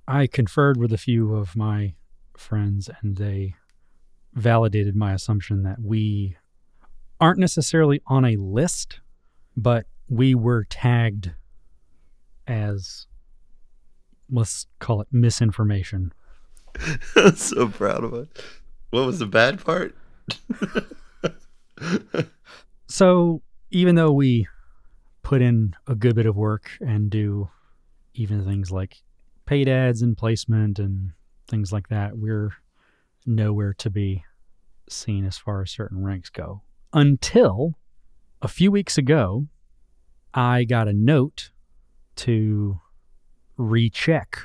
I 0.09 0.27
conferred 0.27 0.77
with 0.77 0.93
a 0.93 0.99
few 0.99 1.35
of 1.35 1.55
my 1.55 1.95
friends, 2.37 2.91
and 3.01 3.17
they 3.17 3.55
validated 4.35 4.97
my 4.97 5.13
assumption 5.13 5.63
that 5.63 5.81
we 5.81 6.37
aren't 7.21 7.39
necessarily 7.39 8.03
on 8.07 8.25
a 8.25 8.37
list, 8.37 9.01
but 9.57 9.87
we 10.09 10.35
were 10.35 10.65
tagged 10.65 11.33
as, 12.49 13.07
let's 14.29 14.67
call 14.81 15.01
it 15.01 15.09
misinformation. 15.13 16.13
I'm 17.17 17.37
so 17.37 17.69
proud 17.69 18.03
of 18.03 18.15
it. 18.15 18.43
What 18.91 19.07
was 19.07 19.21
the 19.21 19.27
bad 19.27 19.65
part? 19.65 19.95
So 22.91 23.41
even 23.71 23.95
though 23.95 24.11
we 24.11 24.49
put 25.23 25.41
in 25.41 25.75
a 25.87 25.95
good 25.95 26.17
bit 26.17 26.27
of 26.27 26.35
work 26.35 26.71
and 26.81 27.09
do 27.09 27.49
even 28.15 28.45
things 28.45 28.73
like 28.73 28.97
paid 29.47 29.69
ads 29.69 30.03
and 30.03 30.17
placement 30.17 30.81
and 30.81 31.13
things 31.47 31.73
like 31.73 31.89
that, 31.89 32.19
we're 32.19 32.51
nowhere 33.25 33.75
to 33.75 33.91
be 33.91 34.25
seen 34.89 35.25
as 35.25 35.39
far 35.39 35.63
as 35.63 35.71
certain 35.71 36.03
ranks 36.03 36.31
go. 36.31 36.63
Until 36.93 37.77
a 38.43 38.49
few 38.49 38.73
weeks 38.73 38.99
ago, 38.99 39.47
I 40.35 40.65
got 40.65 40.89
a 40.89 40.93
note 40.93 41.53
to 42.17 42.81
recheck 43.57 44.37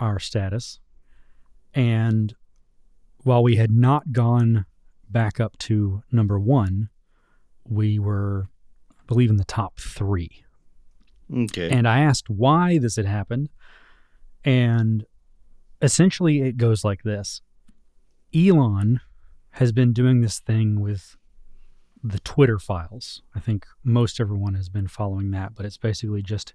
our 0.00 0.18
status. 0.18 0.80
And 1.74 2.34
while 3.18 3.44
we 3.44 3.54
had 3.54 3.70
not 3.70 4.10
gone 4.10 4.66
back 5.10 5.40
up 5.40 5.56
to 5.58 6.02
number 6.10 6.38
one, 6.38 6.90
we 7.64 7.98
were, 7.98 8.48
I 8.92 9.02
believe, 9.06 9.30
in 9.30 9.36
the 9.36 9.44
top 9.44 9.78
three. 9.78 10.44
Okay. 11.34 11.70
And 11.70 11.86
I 11.86 12.00
asked 12.00 12.30
why 12.30 12.78
this 12.78 12.96
had 12.96 13.06
happened. 13.06 13.50
And 14.44 15.04
essentially, 15.82 16.42
it 16.42 16.56
goes 16.56 16.84
like 16.84 17.02
this 17.02 17.42
Elon 18.34 19.00
has 19.52 19.72
been 19.72 19.92
doing 19.92 20.20
this 20.20 20.38
thing 20.40 20.80
with 20.80 21.16
the 22.02 22.20
Twitter 22.20 22.58
files. 22.58 23.22
I 23.34 23.40
think 23.40 23.66
most 23.82 24.20
everyone 24.20 24.54
has 24.54 24.68
been 24.68 24.88
following 24.88 25.30
that, 25.32 25.54
but 25.54 25.66
it's 25.66 25.76
basically 25.76 26.22
just 26.22 26.54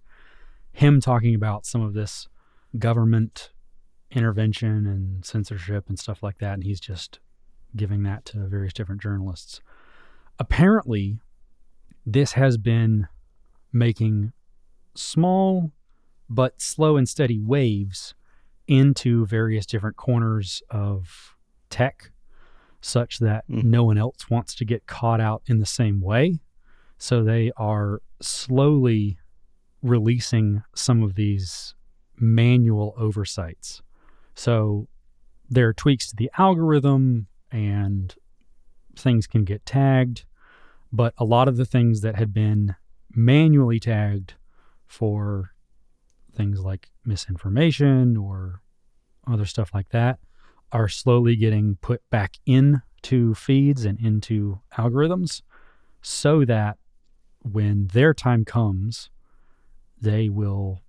him 0.71 1.01
talking 1.01 1.35
about 1.35 1.65
some 1.65 1.81
of 1.81 1.93
this 1.93 2.27
government 2.79 3.51
intervention 4.11 4.87
and 4.87 5.25
censorship 5.25 5.89
and 5.89 5.99
stuff 5.99 6.23
like 6.23 6.37
that. 6.39 6.53
And 6.53 6.63
he's 6.63 6.79
just 6.79 7.19
giving 7.75 8.03
that 8.03 8.25
to 8.25 8.47
various 8.47 8.73
different 8.73 9.01
journalists. 9.01 9.61
Apparently, 10.39 11.19
this 12.05 12.33
has 12.33 12.57
been 12.57 13.07
making 13.71 14.33
small 14.95 15.71
but 16.29 16.61
slow 16.61 16.97
and 16.97 17.07
steady 17.07 17.39
waves 17.39 18.13
into 18.67 19.25
various 19.25 19.65
different 19.65 19.97
corners 19.97 20.61
of 20.69 21.35
tech 21.69 22.11
such 22.81 23.19
that 23.19 23.47
Mhm. 23.47 23.63
no 23.65 23.83
one 23.83 23.97
else 23.97 24.29
wants 24.29 24.55
to 24.55 24.65
get 24.65 24.85
caught 24.87 25.19
out 25.21 25.41
in 25.47 25.59
the 25.59 25.65
same 25.65 25.99
way. 26.01 26.39
So 26.97 27.23
they 27.23 27.51
are 27.57 28.01
slowly 28.21 29.17
releasing 29.81 30.63
some 30.75 31.03
of 31.03 31.15
these 31.15 31.75
manual 32.17 32.93
oversights. 32.97 33.81
So 34.35 34.87
there 35.49 35.67
are 35.67 35.73
tweaks 35.73 36.07
to 36.09 36.15
the 36.15 36.31
algorithm 36.37 37.27
and 37.53 38.13
things 38.97 39.27
can 39.27 39.45
get 39.45 39.65
tagged, 39.65 40.25
but 40.91 41.13
a 41.17 41.23
lot 41.23 41.47
of 41.47 41.55
the 41.55 41.65
things 41.65 42.01
that 42.01 42.15
had 42.15 42.33
been 42.33 42.75
manually 43.15 43.79
tagged 43.79 44.33
for 44.85 45.51
things 46.35 46.59
like 46.59 46.89
misinformation 47.05 48.17
or 48.17 48.61
other 49.27 49.45
stuff 49.45 49.71
like 49.73 49.89
that 49.89 50.19
are 50.71 50.87
slowly 50.87 51.35
getting 51.35 51.77
put 51.81 52.01
back 52.09 52.37
into 52.45 53.35
feeds 53.35 53.85
and 53.85 53.99
into 53.99 54.59
algorithms 54.77 55.43
so 56.01 56.43
that 56.43 56.77
when 57.43 57.87
their 57.93 58.13
time 58.13 58.43
comes, 58.43 59.09
they 60.01 60.29
will 60.29 60.81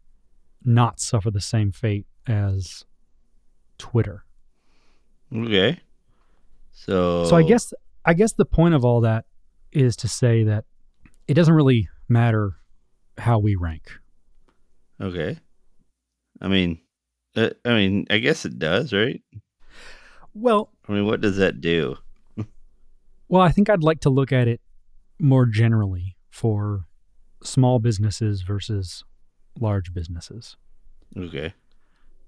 not 0.64 0.98
suffer 0.98 1.30
the 1.30 1.40
same 1.40 1.70
fate 1.70 2.06
as 2.26 2.84
Twitter. 3.76 4.24
okay. 5.34 5.80
So 6.74 7.24
So 7.24 7.36
I 7.36 7.42
guess 7.42 7.72
I 8.04 8.12
guess 8.14 8.32
the 8.32 8.44
point 8.44 8.74
of 8.74 8.84
all 8.84 9.00
that 9.02 9.24
is 9.72 9.96
to 9.96 10.08
say 10.08 10.44
that 10.44 10.64
it 11.26 11.34
doesn't 11.34 11.54
really 11.54 11.88
matter 12.08 12.56
how 13.16 13.38
we 13.38 13.54
rank. 13.56 13.90
Okay. 15.00 15.38
I 16.42 16.48
mean, 16.48 16.80
uh, 17.36 17.50
I 17.64 17.74
mean, 17.74 18.06
I 18.10 18.18
guess 18.18 18.44
it 18.44 18.58
does, 18.58 18.92
right? 18.92 19.22
Well, 20.34 20.70
I 20.88 20.92
mean, 20.92 21.06
what 21.06 21.20
does 21.20 21.36
that 21.38 21.60
do? 21.60 21.96
well, 23.28 23.40
I 23.42 23.50
think 23.50 23.70
I'd 23.70 23.82
like 23.82 24.00
to 24.00 24.10
look 24.10 24.32
at 24.32 24.48
it 24.48 24.60
more 25.18 25.46
generally 25.46 26.16
for 26.30 26.86
small 27.42 27.78
businesses 27.78 28.42
versus 28.42 29.04
large 29.60 29.94
businesses 29.94 30.56
Okay. 31.16 31.54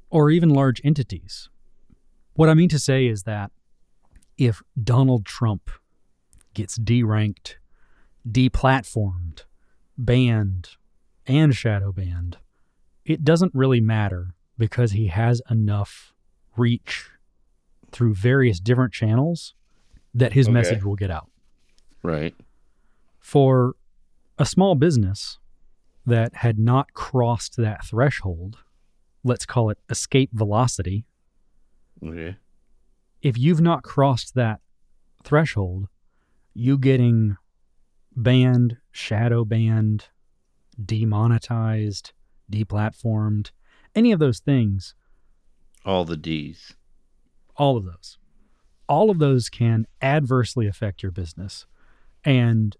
or 0.08 0.30
even 0.30 0.48
large 0.50 0.80
entities. 0.84 1.48
What 2.34 2.48
I 2.48 2.54
mean 2.54 2.68
to 2.68 2.78
say 2.78 3.06
is 3.06 3.24
that 3.24 3.50
if 4.38 4.62
Donald 4.82 5.24
Trump 5.24 5.70
gets 6.54 6.78
deranked, 6.78 7.56
deplatformed, 8.28 9.44
banned, 9.96 10.70
and 11.26 11.54
shadow 11.54 11.92
banned, 11.92 12.38
it 13.04 13.24
doesn't 13.24 13.54
really 13.54 13.80
matter 13.80 14.34
because 14.58 14.92
he 14.92 15.08
has 15.08 15.42
enough 15.50 16.12
reach 16.56 17.10
through 17.92 18.14
various 18.14 18.58
different 18.60 18.92
channels 18.92 19.54
that 20.14 20.32
his 20.32 20.46
Okay. 20.48 20.54
message 20.54 20.84
will 20.84 20.96
get 20.96 21.10
out. 21.10 21.30
Right. 22.02 22.34
For 23.18 23.74
a 24.38 24.46
small 24.46 24.74
business 24.74 25.38
that 26.06 26.36
had 26.36 26.58
not 26.58 26.92
crossed 26.94 27.56
that 27.56 27.84
threshold, 27.84 28.58
let's 29.24 29.44
call 29.46 29.70
it 29.70 29.78
escape 29.90 30.30
velocity, 30.32 31.04
Okay. 32.02 32.36
If 33.26 33.36
you've 33.36 33.60
not 33.60 33.82
crossed 33.82 34.36
that 34.36 34.60
threshold, 35.24 35.88
you 36.54 36.78
getting 36.78 37.36
banned, 38.14 38.76
shadow 38.92 39.44
banned, 39.44 40.04
demonetized, 40.82 42.12
deplatformed, 42.50 43.50
any 43.96 44.12
of 44.12 44.20
those 44.20 44.38
things, 44.38 44.94
All 45.84 46.04
the 46.04 46.16
D's. 46.16 46.74
all 47.56 47.76
of 47.76 47.84
those, 47.84 48.16
all 48.88 49.10
of 49.10 49.18
those 49.18 49.48
can 49.48 49.86
adversely 50.00 50.68
affect 50.68 51.02
your 51.02 51.10
business 51.10 51.66
and 52.24 52.76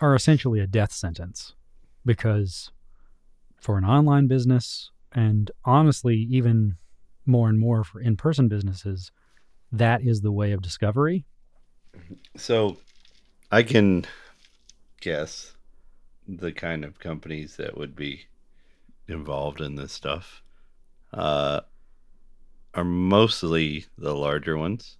are 0.00 0.14
essentially 0.14 0.60
a 0.60 0.66
death 0.66 0.92
sentence 0.92 1.54
because 2.06 2.70
for 3.58 3.76
an 3.76 3.84
online 3.84 4.28
business 4.28 4.92
and 5.12 5.50
honestly, 5.66 6.16
even 6.16 6.76
more 7.26 7.50
and 7.50 7.58
more 7.60 7.84
for 7.84 8.00
in 8.00 8.16
person 8.16 8.48
businesses, 8.48 9.12
that 9.72 10.02
is 10.02 10.20
the 10.20 10.32
way 10.32 10.52
of 10.52 10.62
discovery. 10.62 11.24
So 12.36 12.78
I 13.50 13.62
can 13.62 14.04
guess 15.00 15.54
the 16.26 16.52
kind 16.52 16.84
of 16.84 16.98
companies 16.98 17.56
that 17.56 17.76
would 17.76 17.96
be 17.96 18.26
involved 19.08 19.60
in 19.60 19.74
this 19.74 19.92
stuff 19.92 20.42
uh, 21.12 21.60
are 22.74 22.84
mostly 22.84 23.86
the 23.98 24.14
larger 24.14 24.56
ones 24.56 24.96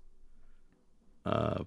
uh, 1.24 1.62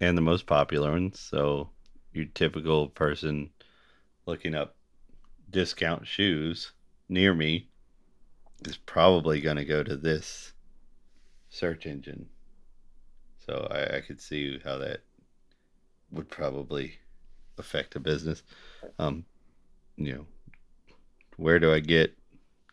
and 0.00 0.16
the 0.16 0.22
most 0.22 0.46
popular 0.46 0.92
ones. 0.92 1.20
So 1.20 1.70
your 2.12 2.26
typical 2.26 2.88
person 2.88 3.50
looking 4.26 4.54
up 4.54 4.76
discount 5.50 6.06
shoes 6.06 6.72
near 7.08 7.34
me 7.34 7.68
is 8.66 8.76
probably 8.76 9.40
going 9.40 9.56
to 9.56 9.64
go 9.64 9.82
to 9.82 9.96
this 9.96 10.51
search 11.52 11.84
engine. 11.86 12.26
So 13.46 13.68
I, 13.70 13.98
I 13.98 14.00
could 14.00 14.20
see 14.20 14.58
how 14.64 14.78
that 14.78 15.00
would 16.10 16.28
probably 16.30 16.94
affect 17.58 17.94
a 17.94 18.00
business. 18.00 18.42
Um, 18.98 19.24
you 19.96 20.14
know, 20.14 20.26
where 21.36 21.58
do 21.58 21.72
I 21.72 21.80
get 21.80 22.16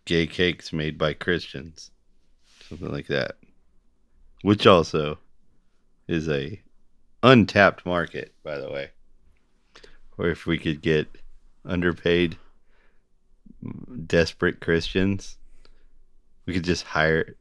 gay 0.05 0.25
cakes 0.25 0.71
made 0.71 0.97
by 0.97 1.13
Christians? 1.13 1.91
Something 2.67 2.91
like 2.91 3.07
that. 3.07 3.35
Which 4.43 4.65
also 4.65 5.19
is 6.07 6.29
a 6.29 6.61
untapped 7.21 7.85
market, 7.85 8.33
by 8.43 8.57
the 8.57 8.71
way. 8.71 8.91
Or 10.17 10.27
if 10.27 10.45
we 10.45 10.57
could 10.57 10.81
get 10.81 11.07
underpaid, 11.65 12.37
desperate 14.05 14.61
Christians, 14.61 15.37
we 16.45 16.53
could 16.53 16.63
just 16.63 16.83
hire 16.83 17.35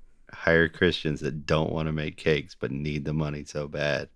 Christians 0.68 1.20
that 1.20 1.46
don't 1.46 1.72
want 1.72 1.86
to 1.86 1.92
make 1.92 2.16
cakes 2.16 2.56
but 2.58 2.70
need 2.70 3.04
the 3.04 3.12
money 3.12 3.44
so 3.44 3.68
bad, 3.68 4.08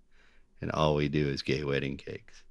and 0.61 0.71
all 0.71 0.95
we 0.95 1.09
do 1.09 1.27
is 1.27 1.41
gay 1.41 1.63
wedding 1.63 1.97
cakes, 1.97 2.43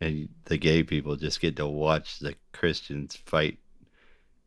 and 0.00 0.28
the 0.44 0.56
gay 0.56 0.82
people 0.82 1.16
just 1.16 1.40
get 1.40 1.56
to 1.56 1.66
watch 1.66 2.18
the 2.18 2.34
Christians 2.52 3.16
fight 3.16 3.58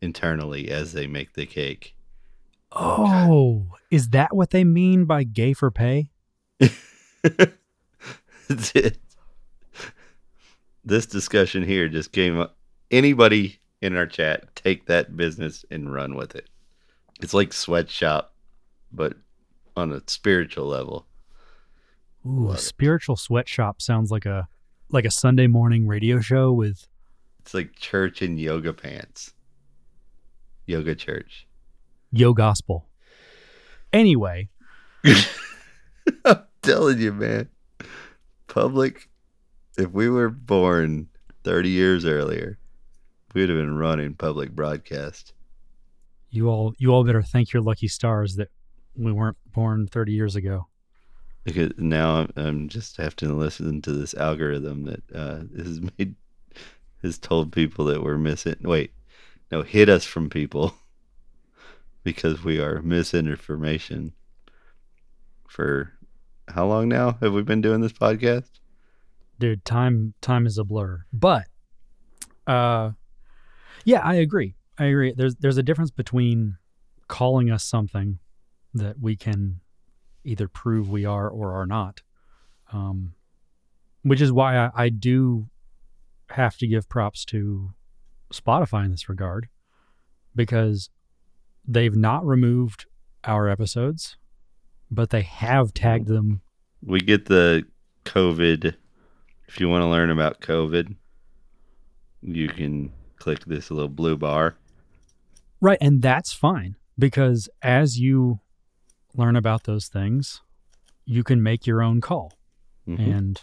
internally 0.01 0.69
as 0.69 0.93
they 0.93 1.07
make 1.07 1.33
the 1.33 1.45
cake. 1.45 1.95
Oh, 2.71 3.05
oh 3.07 3.67
is 3.91 4.09
that 4.09 4.35
what 4.35 4.49
they 4.51 4.63
mean 4.63 5.05
by 5.05 5.23
gay 5.23 5.53
for 5.53 5.71
pay? 5.71 6.11
This 10.87 11.05
discussion 11.05 11.63
here 11.63 11.89
just 11.89 12.13
came 12.13 12.39
up. 12.39 12.55
Anybody 12.91 13.59
in 13.81 13.97
our 13.97 14.05
chat, 14.05 14.55
take 14.55 14.85
that 14.85 15.17
business 15.17 15.65
and 15.69 15.93
run 15.93 16.15
with 16.15 16.33
it. 16.33 16.49
It's 17.19 17.33
like 17.33 17.51
sweatshop, 17.51 18.33
but 18.91 19.13
on 19.75 19.91
a 19.91 20.01
spiritual 20.07 20.65
level. 20.65 21.05
Ooh, 22.25 22.49
a 22.51 22.57
spiritual 22.57 23.15
sweatshop 23.15 23.81
sounds 23.81 24.11
like 24.11 24.25
a 24.25 24.47
like 24.89 25.05
a 25.05 25.11
Sunday 25.11 25.47
morning 25.47 25.87
radio 25.87 26.19
show 26.19 26.51
with 26.51 26.87
It's 27.39 27.53
like 27.53 27.75
church 27.75 28.21
and 28.21 28.39
yoga 28.39 28.73
pants. 28.73 29.33
Yoga 30.65 30.95
church. 30.95 31.47
yo 32.11 32.33
gospel. 32.33 32.85
Anyway, 33.93 34.49
I'm 36.25 36.43
telling 36.61 36.99
you, 36.99 37.13
man. 37.13 37.49
Public, 38.47 39.09
if 39.77 39.91
we 39.91 40.09
were 40.09 40.29
born 40.29 41.07
30 41.43 41.69
years 41.69 42.05
earlier, 42.05 42.57
we'd 43.33 43.49
have 43.49 43.57
been 43.57 43.77
running 43.77 44.13
public 44.15 44.51
broadcast. 44.51 45.33
you 46.29 46.49
all 46.49 46.73
you 46.77 46.91
all 46.91 47.05
better 47.05 47.21
thank 47.21 47.53
your 47.53 47.61
lucky 47.61 47.87
stars 47.87 48.35
that 48.35 48.49
we 48.97 49.11
weren't 49.11 49.37
born 49.53 49.87
30 49.87 50.11
years 50.11 50.35
ago. 50.35 50.67
Because 51.43 51.71
now 51.77 52.15
I'm, 52.15 52.33
I'm 52.35 52.67
just 52.67 52.97
having 52.97 53.29
to 53.29 53.33
listen 53.33 53.81
to 53.83 53.93
this 53.93 54.13
algorithm 54.13 54.85
that 54.85 55.03
uh, 55.13 55.39
has 55.57 55.81
made 55.97 56.15
has 57.03 57.17
told 57.17 57.51
people 57.51 57.85
that 57.85 58.03
we're 58.03 58.17
missing. 58.17 58.55
Wait, 58.61 58.91
no, 59.51 59.61
hid 59.61 59.89
us 59.89 60.03
from 60.03 60.29
people 60.29 60.73
because 62.03 62.43
we 62.43 62.59
are 62.59 62.81
misinformation. 62.81 64.13
For 65.47 65.93
how 66.49 66.65
long 66.65 66.89
now 66.89 67.17
have 67.21 67.33
we 67.33 67.43
been 67.43 67.61
doing 67.61 67.81
this 67.81 67.93
podcast? 67.93 68.49
dude 69.39 69.63
time 69.63 70.13
time 70.21 70.45
is 70.47 70.57
a 70.57 70.63
blur 70.63 71.05
but 71.13 71.45
uh 72.47 72.91
yeah 73.85 73.99
i 73.99 74.15
agree 74.15 74.55
i 74.77 74.85
agree 74.85 75.13
there's 75.15 75.35
there's 75.35 75.57
a 75.57 75.63
difference 75.63 75.91
between 75.91 76.57
calling 77.07 77.51
us 77.51 77.63
something 77.63 78.19
that 78.73 78.99
we 78.99 79.15
can 79.15 79.59
either 80.23 80.47
prove 80.47 80.89
we 80.89 81.05
are 81.05 81.29
or 81.29 81.53
are 81.53 81.65
not 81.65 82.01
um 82.71 83.13
which 84.03 84.21
is 84.21 84.31
why 84.31 84.57
i, 84.57 84.69
I 84.75 84.89
do 84.89 85.47
have 86.29 86.57
to 86.57 86.67
give 86.67 86.89
props 86.89 87.23
to 87.25 87.71
spotify 88.33 88.85
in 88.85 88.91
this 88.91 89.07
regard 89.07 89.47
because 90.35 90.89
they've 91.65 91.95
not 91.95 92.25
removed 92.25 92.85
our 93.23 93.47
episodes 93.47 94.17
but 94.91 95.09
they 95.09 95.21
have 95.21 95.73
tagged 95.73 96.07
them 96.07 96.41
We 96.83 96.99
get 96.99 97.25
the 97.25 97.65
COVID. 98.05 98.75
If 99.47 99.59
you 99.59 99.69
want 99.69 99.81
to 99.81 99.87
learn 99.87 100.09
about 100.09 100.41
COVID, 100.41 100.95
you 102.21 102.47
can 102.47 102.91
click 103.17 103.45
this 103.45 103.71
little 103.71 103.89
blue 103.89 104.17
bar. 104.17 104.55
Right. 105.59 105.77
And 105.81 106.01
that's 106.01 106.33
fine 106.33 106.75
because 106.97 107.49
as 107.61 107.99
you 107.99 108.39
learn 109.17 109.35
about 109.35 109.63
those 109.63 109.87
things, 109.87 110.41
you 111.05 111.23
can 111.23 111.41
make 111.41 111.65
your 111.65 111.81
own 111.81 111.99
call. 112.01 112.33
Mhm. 112.87 112.99
And 112.99 113.41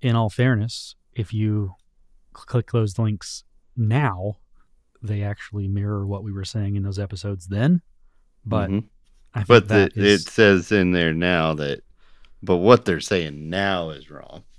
in 0.00 0.16
all 0.16 0.28
fairness, 0.30 0.96
if 1.12 1.32
you 1.32 1.74
click 2.32 2.72
those 2.72 2.98
links 2.98 3.44
now, 3.76 4.34
they 5.02 5.22
actually 5.22 5.68
mirror 5.68 6.06
what 6.06 6.24
we 6.24 6.32
were 6.32 6.44
saying 6.44 6.76
in 6.76 6.82
those 6.82 6.98
episodes 6.98 7.46
then. 7.46 7.82
But 8.44 8.70
Mhm. 8.70 8.88
I 9.34 9.38
think 9.40 9.48
but 9.48 9.68
the, 9.68 9.74
that 9.74 9.96
is, 9.96 10.26
it 10.26 10.30
says 10.30 10.72
in 10.72 10.92
there 10.92 11.12
now 11.14 11.54
that, 11.54 11.82
but 12.42 12.56
what 12.56 12.84
they're 12.84 13.00
saying 13.00 13.48
now 13.48 13.90
is 13.90 14.10
wrong. 14.10 14.44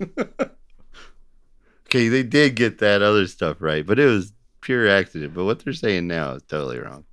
okay, 1.86 2.08
they 2.08 2.22
did 2.22 2.56
get 2.56 2.78
that 2.78 3.02
other 3.02 3.26
stuff 3.26 3.60
right, 3.60 3.84
but 3.86 3.98
it 3.98 4.06
was 4.06 4.32
pure 4.60 4.88
accident. 4.88 5.34
But 5.34 5.44
what 5.44 5.60
they're 5.60 5.72
saying 5.72 6.06
now 6.06 6.32
is 6.32 6.42
totally 6.42 6.78
wrong. 6.78 7.04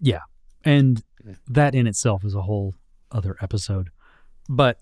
Yeah, 0.00 0.20
and 0.64 1.02
Yeah. 1.26 1.34
that 1.48 1.74
in 1.74 1.86
itself 1.86 2.24
is 2.24 2.34
a 2.34 2.42
whole 2.42 2.74
other 3.10 3.36
episode. 3.40 3.90
But 4.48 4.80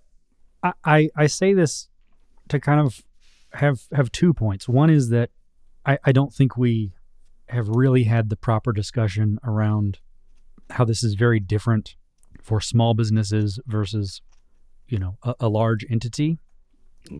I, 0.63 0.73
I, 0.85 1.11
I 1.17 1.27
say 1.27 1.55
this 1.55 1.89
to 2.49 2.61
kind 2.61 2.81
of 2.81 3.03
have 3.55 3.83
have 3.93 4.13
two 4.13 4.35
points. 4.35 4.69
One 4.69 4.91
is 4.91 5.09
that 5.11 5.31
I, 5.87 5.99
I 6.05 6.13
don't 6.13 6.33
think 6.33 6.57
we 6.57 6.93
have 7.49 7.69
really 7.69 8.05
had 8.05 8.31
the 8.31 8.37
proper 8.37 8.73
discussion 8.73 9.39
around 9.45 9.99
how 10.71 10.85
this 10.85 11.05
is 11.05 11.15
very 11.15 11.41
different 11.41 11.97
for 12.43 12.61
small 12.61 12.95
businesses 12.95 13.59
versus 13.67 14.23
you 14.89 14.99
know 14.99 15.17
a, 15.23 15.35
a 15.41 15.49
large 15.49 15.85
entity 15.91 16.39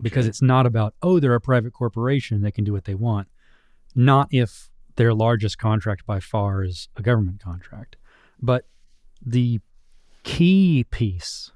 because 0.01 0.25
it's 0.27 0.41
not 0.41 0.65
about 0.65 0.95
oh 1.01 1.19
they're 1.19 1.35
a 1.35 1.41
private 1.41 1.73
corporation 1.73 2.41
they 2.41 2.51
can 2.51 2.63
do 2.63 2.73
what 2.73 2.85
they 2.85 2.95
want 2.95 3.27
not 3.93 4.27
if 4.31 4.69
their 4.95 5.13
largest 5.13 5.57
contract 5.57 6.05
by 6.05 6.19
far 6.19 6.63
is 6.63 6.89
a 6.95 7.01
government 7.01 7.39
contract 7.39 7.95
but 8.41 8.65
the 9.25 9.59
key 10.23 10.85
piece 10.89 11.51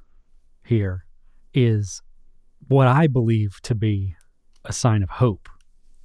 here 0.64 1.06
is 1.54 2.02
what 2.68 2.88
i 2.88 3.08
believe 3.08 3.60
to 3.64 3.74
be 3.74 4.16
a 4.66 4.74
sign 4.74 5.02
of 5.02 5.10
hope 5.10 5.50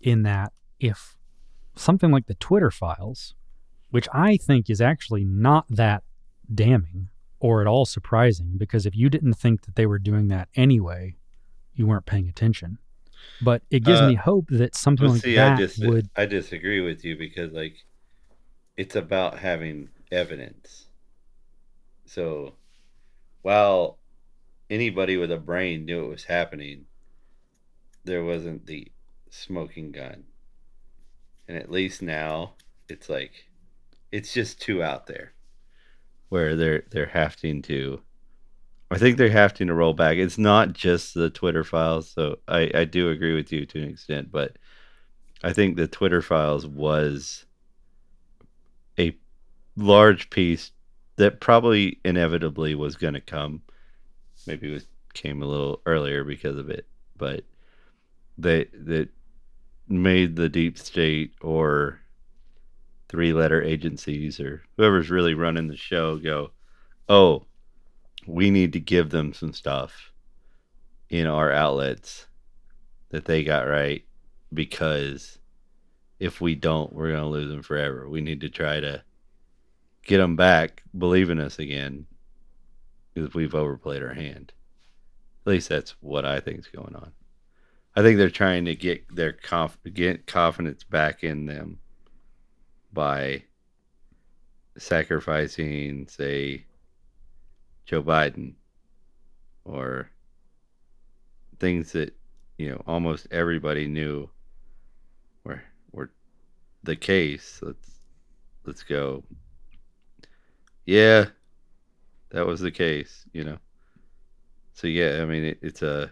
in 0.01 0.23
that 0.23 0.53
if 0.81 1.17
something 1.77 2.11
like 2.11 2.27
the 2.27 2.35
twitter 2.35 2.71
files 2.71 3.35
which 3.91 4.09
i 4.13 4.37
think 4.37 4.71
is 4.71 4.81
actually 4.81 5.25
not 5.25 5.67
that 5.69 6.03
damning 6.55 7.09
or 7.41 7.61
at 7.61 7.67
all 7.67 7.85
surprising 7.85 8.55
because 8.57 8.87
if 8.87 8.97
you 8.97 9.11
didn't 9.11 9.35
think 9.35 9.63
that 9.67 9.75
they 9.77 9.87
were 9.87 9.99
doing 9.99 10.29
that 10.29 10.49
anyway 10.55 11.15
you 11.75 11.87
weren't 11.87 12.07
paying 12.07 12.29
attention 12.29 12.79
but 13.43 13.63
it 13.71 13.85
gives 13.85 14.01
Uh, 14.01 14.09
me 14.09 14.15
hope 14.15 14.47
that 14.51 14.75
something 14.75 15.09
like 15.09 15.23
see, 15.23 15.39
I 15.39 15.51
that 15.51 15.59
just 15.59 15.85
would 15.85 16.09
I 16.17 16.27
disagree 16.27 16.81
with 16.81 17.05
you 17.05 17.17
because 17.17 17.53
like 17.53 17.75
it's 18.77 18.97
about 18.97 19.39
having 19.39 19.89
evidence. 20.11 20.84
So 22.07 22.55
while 23.43 23.99
anybody 24.71 25.17
with 25.17 25.33
a 25.33 25.39
brain 25.39 25.85
knew 25.85 26.05
it 26.05 26.09
was 26.09 26.25
happening, 26.25 26.87
there 28.05 28.25
wasn't 28.25 28.67
the 28.67 28.91
smoking 29.31 29.93
gun. 29.93 30.25
And 31.49 31.57
at 31.57 31.71
least 31.71 32.03
now 32.03 32.55
it's 32.89 33.09
like 33.09 33.47
it's 34.13 34.33
just 34.33 34.61
too 34.61 34.83
out 34.83 35.07
there. 35.07 35.33
Where 36.29 36.57
they're 36.57 36.85
they're 36.91 37.07
having 37.07 37.63
to 37.63 38.01
I 38.91 38.99
think 38.99 39.17
they're 39.17 39.29
having 39.29 39.67
to 39.67 39.75
roll 39.75 39.95
back. 39.95 40.19
It's 40.19 40.39
not 40.39 40.73
just 40.73 41.15
the 41.15 41.31
Twitter 41.31 41.65
files, 41.65 42.09
so 42.09 42.39
I, 42.47 42.71
I 42.75 42.85
do 42.85 43.11
agree 43.11 43.35
with 43.35 43.51
you 43.51 43.67
to 43.67 43.83
an 43.83 43.89
extent, 43.89 44.31
but 44.31 44.57
I 45.43 45.53
think 45.53 45.77
the 45.77 45.89
Twitter 45.89 46.23
files 46.23 46.67
was 46.67 47.45
a 48.99 49.17
large 49.77 50.31
piece 50.31 50.71
that 51.17 51.41
probably 51.41 52.01
inevitably 52.05 52.75
was 52.75 52.97
going 52.97 53.15
to 53.15 53.21
come. 53.21 53.63
Maybe 54.47 54.75
it 54.75 54.87
came 55.13 55.43
a 55.43 55.47
little 55.47 55.81
earlier 55.87 56.25
because 56.25 56.59
of 56.59 56.71
it, 56.71 56.87
but 57.17 57.45
they 58.37 58.67
that 58.73 59.09
made 59.89 60.37
the 60.37 60.49
deep 60.49 60.79
state 60.79 61.35
or 61.41 62.01
three 63.09 63.33
letter 63.33 63.63
agencies 63.63 64.41
or 64.41 64.63
whoever's 64.77 65.11
really 65.11 65.35
running 65.35 65.69
the 65.69 65.77
show 65.77 66.17
go, 66.17 66.51
oh, 67.09 67.45
we 68.27 68.51
need 68.51 68.73
to 68.73 68.81
give 68.81 69.11
them 69.11 69.33
some 69.33 69.53
stuff 69.53 70.11
in 71.11 71.27
our 71.27 71.53
outlets 71.53 72.27
that 73.11 73.27
they 73.27 73.45
got 73.45 73.69
right 73.69 74.05
because 74.53 75.39
if 76.19 76.41
we 76.41 76.55
don't, 76.55 76.93
we're 76.93 77.11
going 77.11 77.23
to 77.23 77.29
lose 77.29 77.51
them 77.51 77.63
forever. 77.63 78.09
We 78.09 78.21
need 78.21 78.41
to 78.41 78.49
try 78.49 78.81
to 78.81 79.03
get 80.05 80.19
them 80.19 80.37
back, 80.37 80.83
believing 80.97 81.41
us 81.41 81.59
again, 81.59 82.07
because 83.13 83.35
we've 83.35 83.55
overplayed 83.55 84.03
our 84.03 84.15
hand. 84.15 84.53
At 85.47 85.51
least 85.51 85.69
that's 85.69 85.95
what 86.01 86.25
I 86.25 86.41
think 86.41 86.61
is 86.61 86.67
going 86.69 86.95
on. 86.95 87.13
I 87.97 88.03
think 88.03 88.19
they're 88.19 88.31
trying 88.31 88.65
to 88.65 88.75
get 88.75 89.15
their 89.15 89.33
conf- 89.33 89.79
get 89.93 90.27
confidence 90.27 90.83
back 90.83 91.23
in 91.23 91.47
them 91.47 91.79
by 92.93 93.45
sacrificing, 94.77 96.09
say, 96.09 96.65
Joe 97.87 98.03
Biden 98.03 98.55
or 99.65 100.11
things 101.59 101.93
that 101.93 102.15
you 102.59 102.71
know 102.71 102.83
almost 102.87 103.27
everybody 103.31 103.87
knew 103.87 104.29
were 105.45 105.63
were 105.93 106.11
the 106.83 106.97
case. 106.97 107.61
Let's 107.63 107.91
let's 108.65 108.83
go. 108.83 109.25
Yeah, 110.87 111.27
that 112.31 112.47
was 112.47 112.61
the 112.61 112.71
case. 112.71 113.25
You 113.33 113.45
know. 113.45 113.59
So 114.75 114.87
yeah, 114.87 115.21
I 115.23 115.25
mean 115.25 115.45
it, 115.45 115.59
it's 115.63 115.83
a 115.83 116.11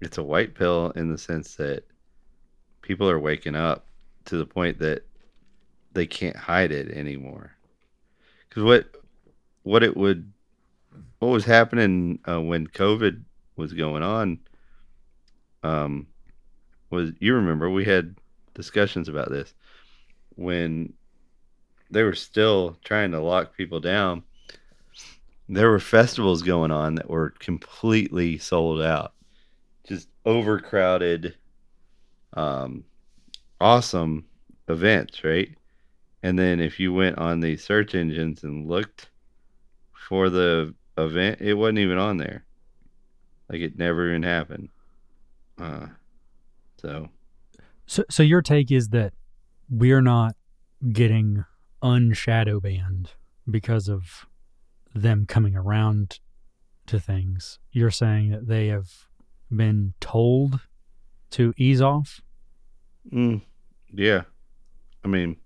it's 0.00 0.18
a 0.18 0.22
white 0.22 0.54
pill 0.54 0.90
in 0.90 1.10
the 1.10 1.18
sense 1.18 1.56
that 1.56 1.84
people 2.82 3.08
are 3.08 3.18
waking 3.18 3.54
up 3.54 3.86
to 4.26 4.36
the 4.36 4.46
point 4.46 4.78
that 4.80 5.04
they 5.92 6.06
can't 6.06 6.36
hide 6.36 6.72
it 6.72 6.90
anymore. 6.90 7.52
Because 8.48 8.64
what 8.64 8.96
what 9.62 9.82
it 9.82 9.96
would 9.96 10.32
what 11.18 11.28
was 11.28 11.44
happening 11.44 12.18
uh, 12.28 12.40
when 12.40 12.66
COVID 12.66 13.22
was 13.56 13.72
going 13.72 14.02
on 14.02 14.38
um, 15.62 16.06
was 16.90 17.12
you 17.20 17.34
remember 17.34 17.70
we 17.70 17.84
had 17.84 18.16
discussions 18.54 19.08
about 19.08 19.30
this 19.30 19.54
when 20.36 20.92
they 21.92 22.02
were 22.02 22.14
still 22.14 22.76
trying 22.82 23.12
to 23.12 23.20
lock 23.20 23.56
people 23.56 23.80
down. 23.80 24.22
There 25.48 25.70
were 25.70 25.78
festivals 25.78 26.42
going 26.42 26.70
on 26.70 26.94
that 26.96 27.10
were 27.10 27.30
completely 27.38 28.38
sold 28.38 28.80
out, 28.80 29.12
just 29.86 30.08
overcrowded, 30.24 31.36
um, 32.32 32.84
awesome 33.60 34.24
events, 34.68 35.22
right? 35.22 35.50
And 36.22 36.38
then 36.38 36.60
if 36.60 36.80
you 36.80 36.92
went 36.94 37.18
on 37.18 37.40
the 37.40 37.56
search 37.56 37.94
engines 37.94 38.44
and 38.44 38.66
looked 38.68 39.10
for 39.92 40.30
the 40.30 40.74
event, 40.96 41.40
it 41.40 41.54
wasn't 41.54 41.80
even 41.80 41.98
on 41.98 42.16
there. 42.16 42.44
Like 43.50 43.60
it 43.60 43.76
never 43.76 44.08
even 44.08 44.22
happened. 44.22 44.70
Uh, 45.58 45.86
so 46.80 47.10
So, 47.86 48.04
so 48.10 48.22
your 48.22 48.40
take 48.40 48.70
is 48.70 48.88
that 48.88 49.12
we're 49.68 50.00
not 50.00 50.36
getting 50.92 51.44
unshadow 51.82 52.60
banned 52.60 53.10
because 53.50 53.88
of 53.88 54.26
them 54.94 55.26
coming 55.26 55.56
around 55.56 56.20
to 56.86 57.00
things. 57.00 57.58
You're 57.70 57.90
saying 57.90 58.30
that 58.30 58.46
they 58.46 58.68
have 58.68 58.90
been 59.54 59.94
told 60.00 60.60
to 61.30 61.52
ease 61.56 61.80
off. 61.80 62.20
mm, 63.10 63.40
yeah, 63.92 64.22
I 65.04 65.08
mean, 65.08 65.36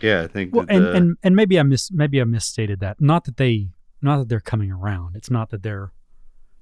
yeah, 0.00 0.22
I 0.22 0.26
think 0.26 0.54
Well, 0.54 0.66
and, 0.68 0.84
the- 0.84 0.92
and 0.92 1.16
and 1.22 1.36
maybe 1.36 1.58
I 1.58 1.62
mis 1.62 1.90
maybe 1.90 2.20
I 2.20 2.24
misstated 2.24 2.80
that. 2.80 3.00
Not 3.00 3.24
that 3.24 3.36
they 3.36 3.70
not 4.02 4.18
that 4.18 4.28
they're 4.28 4.40
coming 4.40 4.70
around. 4.72 5.14
It's 5.16 5.30
not 5.30 5.50
that 5.50 5.62
they're 5.62 5.92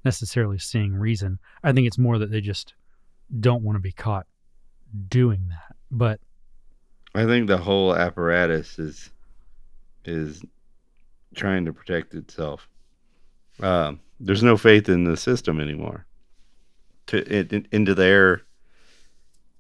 necessarily 0.05 0.59
seeing 0.59 0.95
reason. 0.95 1.39
I 1.63 1.73
think 1.73 1.87
it's 1.87 1.99
more 1.99 2.19
that 2.19 2.31
they 2.31 2.41
just 2.41 2.75
don't 3.41 3.63
want 3.63 3.77
to 3.77 3.81
be 3.81 3.93
caught 3.93 4.27
doing 5.09 5.49
that. 5.49 5.77
But 5.91 6.21
I 7.15 7.25
think 7.25 7.47
the 7.47 7.59
whole 7.59 7.95
apparatus 7.95 8.79
is 8.79 9.11
is 10.05 10.43
trying 11.35 11.65
to 11.65 11.73
protect 11.73 12.15
itself. 12.15 12.69
Um, 13.61 14.01
there's 14.21 14.43
no 14.43 14.57
faith 14.57 14.89
in 14.89 15.05
the 15.05 15.17
system 15.17 15.61
anymore. 15.61 16.07
To 17.09 17.23
in- 17.27 17.67
into 17.73 17.95
their 17.95 18.43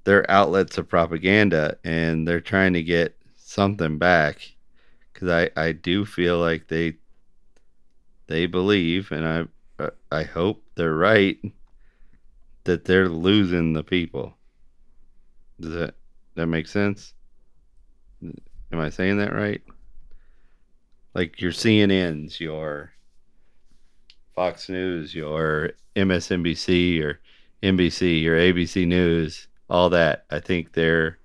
their 0.05 0.31
outlets 0.31 0.79
of 0.79 0.89
propaganda, 0.89 1.79
and 1.85 2.27
they're 2.27 2.41
trying 2.41 2.73
to 2.75 2.83
get 2.83 3.17
something 3.37 3.99
back. 3.99 4.53
Because 5.13 5.29
I 5.29 5.51
I 5.61 5.73
do 5.73 6.05
feel 6.05 6.39
like 6.39 6.69
they 6.69 6.97
they 8.27 8.47
believe, 8.47 9.11
and 9.11 9.27
I 9.27 9.83
uh, 9.83 9.91
I 10.13 10.23
hope 10.25 10.63
they're 10.75 10.95
right 10.95 11.39
that 12.65 12.85
they're 12.85 13.09
losing 13.09 13.73
the 13.73 13.83
people. 13.83 14.37
Does 15.61 15.73
that 15.73 15.95
that 16.35 16.47
make 16.47 16.69
sense? 16.69 17.15
Am 18.73 18.81
I 18.81 18.91
saying 18.91 19.19
that 19.19 19.33
right? 19.33 19.63
Like 21.15 21.41
your 21.41 21.53
CNNs, 21.53 22.39
your 22.39 22.93
Fox 24.35 24.69
News, 24.69 25.15
your 25.15 25.71
MSNBC, 25.97 26.97
your 26.97 27.21
NBC, 27.63 28.23
your 28.23 28.37
ABC 28.37 28.87
News, 28.87 29.49
all 29.69 29.91
that. 29.91 30.27
I 30.31 30.41
think 30.41 30.73
they're 30.73 31.19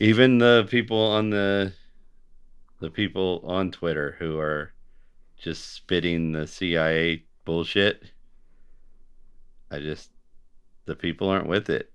even 0.00 0.38
the 0.38 0.66
people 0.68 0.98
on 0.98 1.30
the 1.30 1.72
the 2.80 2.90
people 2.90 3.40
on 3.44 3.70
Twitter 3.70 4.16
who 4.18 4.38
are 4.38 4.72
just 5.38 5.74
spitting 5.74 6.32
the 6.32 6.46
CIA 6.46 7.24
bullshit. 7.44 8.02
I 9.70 9.78
just 9.78 10.10
the 10.86 10.96
people 10.96 11.28
aren't 11.28 11.46
with 11.46 11.70
it. 11.70 11.90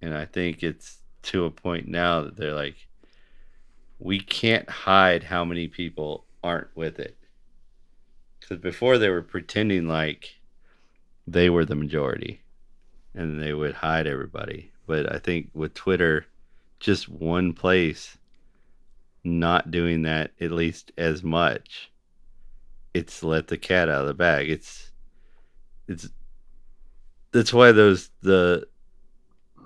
And 0.00 0.14
I 0.14 0.26
think 0.26 0.62
it's 0.62 0.98
to 1.22 1.44
a 1.44 1.50
point 1.50 1.88
now 1.88 2.22
that 2.22 2.36
they're 2.36 2.54
like, 2.54 2.76
we 3.98 4.18
can't 4.20 4.68
hide 4.68 5.22
how 5.22 5.44
many 5.44 5.68
people 5.68 6.24
aren't 6.42 6.74
with 6.76 6.98
it. 6.98 7.16
Because 8.40 8.58
before 8.58 8.98
they 8.98 9.08
were 9.08 9.22
pretending 9.22 9.86
like 9.86 10.40
they 11.26 11.48
were 11.48 11.64
the 11.64 11.76
majority 11.76 12.42
and 13.14 13.40
they 13.40 13.52
would 13.52 13.74
hide 13.74 14.06
everybody. 14.06 14.72
But 14.86 15.12
I 15.12 15.18
think 15.18 15.50
with 15.54 15.74
Twitter, 15.74 16.26
just 16.80 17.08
one 17.08 17.52
place 17.52 18.18
not 19.22 19.70
doing 19.70 20.02
that 20.02 20.32
at 20.40 20.50
least 20.50 20.90
as 20.98 21.22
much, 21.22 21.92
it's 22.92 23.22
let 23.22 23.46
the 23.46 23.58
cat 23.58 23.88
out 23.88 24.00
of 24.00 24.06
the 24.08 24.14
bag. 24.14 24.50
It's, 24.50 24.90
it's, 25.86 26.08
that's 27.30 27.52
why 27.52 27.70
those, 27.70 28.10
the, 28.22 28.66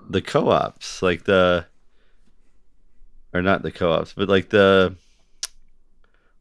the 0.09 0.21
co-ops 0.21 1.01
like 1.01 1.23
the 1.25 1.65
or 3.33 3.41
not 3.41 3.61
the 3.61 3.71
co-ops 3.71 4.13
but 4.13 4.29
like 4.29 4.49
the 4.49 4.95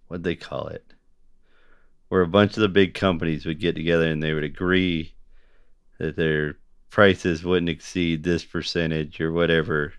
what 0.08 0.22
they 0.22 0.36
call 0.36 0.68
it? 0.68 0.84
Where 2.08 2.22
a 2.22 2.28
bunch 2.28 2.56
of 2.56 2.60
the 2.60 2.68
big 2.68 2.94
companies 2.94 3.44
would 3.44 3.58
get 3.58 3.74
together 3.74 4.08
and 4.08 4.22
they 4.22 4.32
would 4.32 4.44
agree 4.44 5.14
that 5.98 6.16
their 6.16 6.56
prices 6.90 7.42
wouldn't 7.42 7.68
exceed 7.68 8.22
this 8.22 8.44
percentage 8.44 9.20
or 9.20 9.32
whatever. 9.32 9.94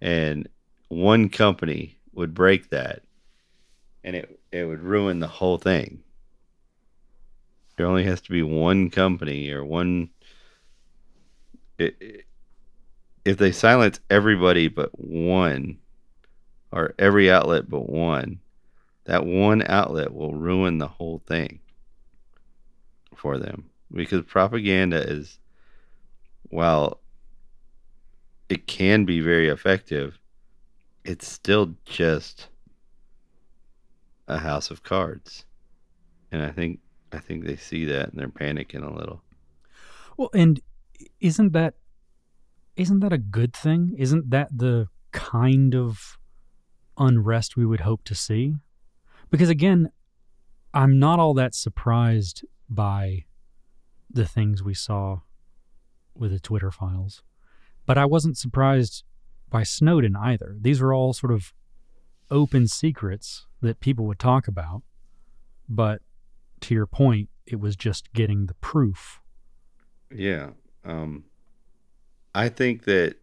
And 0.00 0.48
one 0.88 1.28
company 1.28 1.98
would 2.14 2.32
break 2.32 2.70
that 2.70 3.02
and 4.02 4.16
it 4.16 4.40
it 4.50 4.64
would 4.64 4.82
ruin 4.82 5.20
the 5.20 5.26
whole 5.26 5.58
thing. 5.58 6.02
There 7.76 7.86
only 7.86 8.04
has 8.04 8.20
to 8.22 8.30
be 8.30 8.42
one 8.42 8.90
company 8.90 9.50
or 9.50 9.64
one 9.64 10.10
it, 11.78 12.24
if 13.24 13.36
they 13.36 13.52
silence 13.52 14.00
everybody 14.08 14.68
but 14.68 14.90
one 14.98 15.78
or 16.72 16.94
every 16.98 17.30
outlet 17.30 17.68
but 17.68 17.88
one 17.88 18.40
that 19.04 19.26
one 19.26 19.62
outlet 19.66 20.14
will 20.14 20.34
ruin 20.34 20.78
the 20.78 20.86
whole 20.86 21.20
thing 21.26 21.58
for 23.16 23.38
them. 23.38 23.64
Because 23.92 24.24
propaganda 24.24 24.98
is 24.98 25.38
while 26.44 27.00
it 28.48 28.66
can 28.66 29.04
be 29.04 29.20
very 29.20 29.48
effective 29.48 30.18
it's 31.04 31.26
still 31.26 31.74
just 31.84 32.48
a 34.28 34.38
house 34.38 34.70
of 34.70 34.82
cards. 34.82 35.44
And 36.30 36.42
i 36.42 36.50
think 36.50 36.78
i 37.10 37.18
think 37.18 37.44
they 37.44 37.56
see 37.56 37.84
that 37.86 38.10
and 38.10 38.20
they're 38.20 38.28
panicking 38.28 38.86
a 38.86 38.94
little. 38.94 39.22
Well, 40.16 40.30
and 40.34 40.60
isn't 41.20 41.52
that 41.52 41.74
isn't 42.80 43.00
that 43.00 43.12
a 43.12 43.18
good 43.18 43.54
thing? 43.54 43.94
Isn't 43.98 44.30
that 44.30 44.48
the 44.56 44.88
kind 45.12 45.74
of 45.74 46.18
unrest 46.96 47.54
we 47.54 47.66
would 47.66 47.80
hope 47.80 48.04
to 48.04 48.14
see? 48.14 48.54
Because 49.30 49.50
again, 49.50 49.90
I'm 50.72 50.98
not 50.98 51.18
all 51.18 51.34
that 51.34 51.54
surprised 51.54 52.42
by 52.70 53.24
the 54.08 54.24
things 54.24 54.62
we 54.62 54.72
saw 54.72 55.20
with 56.14 56.30
the 56.30 56.40
Twitter 56.40 56.70
files. 56.70 57.22
But 57.84 57.98
I 57.98 58.06
wasn't 58.06 58.38
surprised 58.38 59.04
by 59.50 59.62
Snowden 59.62 60.16
either. 60.16 60.56
These 60.58 60.80
were 60.80 60.94
all 60.94 61.12
sort 61.12 61.32
of 61.32 61.52
open 62.30 62.66
secrets 62.66 63.46
that 63.60 63.80
people 63.80 64.06
would 64.06 64.18
talk 64.18 64.48
about. 64.48 64.82
But 65.68 66.00
to 66.60 66.74
your 66.74 66.86
point, 66.86 67.28
it 67.46 67.60
was 67.60 67.76
just 67.76 68.10
getting 68.14 68.46
the 68.46 68.54
proof. 68.54 69.20
Yeah. 70.14 70.50
Um, 70.84 71.24
I 72.34 72.48
think 72.48 72.84
that 72.84 73.16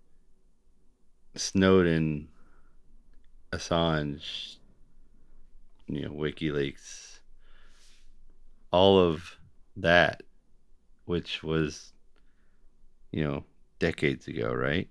Snowden, 1.35 2.27
Assange, 3.53 4.57
you 5.87 6.01
know, 6.01 6.11
WikiLeaks, 6.11 7.19
all 8.71 8.99
of 8.99 9.37
that, 9.77 10.23
which 11.05 11.41
was, 11.41 11.93
you 13.11 13.23
know, 13.23 13.45
decades 13.79 14.27
ago, 14.27 14.51
right? 14.51 14.89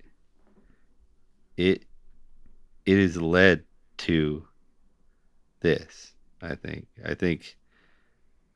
It 1.56 1.84
it 2.86 2.98
has 2.98 3.20
led 3.20 3.64
to 3.98 4.46
this. 5.60 6.14
I 6.42 6.54
think. 6.54 6.86
I 7.04 7.14
think 7.14 7.56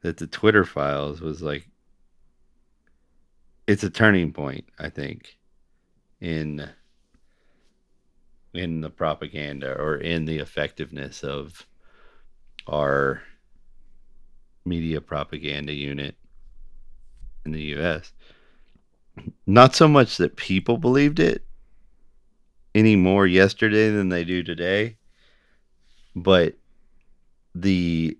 that 0.03 0.19
the 0.19 0.27
Twitter 0.27 0.65
files 0.65 1.21
was 1.21 1.43
like 1.43 1.69
it's 3.67 3.85
a 3.85 3.91
turning 3.91 4.33
point. 4.33 4.65
I 4.79 4.89
think 4.89 5.37
in 6.21 6.69
in 8.53 8.81
the 8.81 8.91
propaganda 8.91 9.73
or 9.73 9.97
in 9.97 10.25
the 10.25 10.39
effectiveness 10.39 11.23
of 11.23 11.67
our 12.67 13.23
media 14.65 15.01
propaganda 15.01 15.73
unit 15.73 16.17
in 17.45 17.53
the 17.53 17.63
US. 17.77 18.13
Not 19.47 19.75
so 19.75 19.89
much 19.89 20.17
that 20.17 20.37
people 20.37 20.79
believed 20.79 21.21
it 21.21 21.45
any 22.75 22.97
more 22.97 23.27
yesterday 23.27 23.91
than 23.91 24.09
they 24.09 24.25
do 24.25 24.43
today, 24.43 24.97
but 26.15 26.55
the 27.55 28.17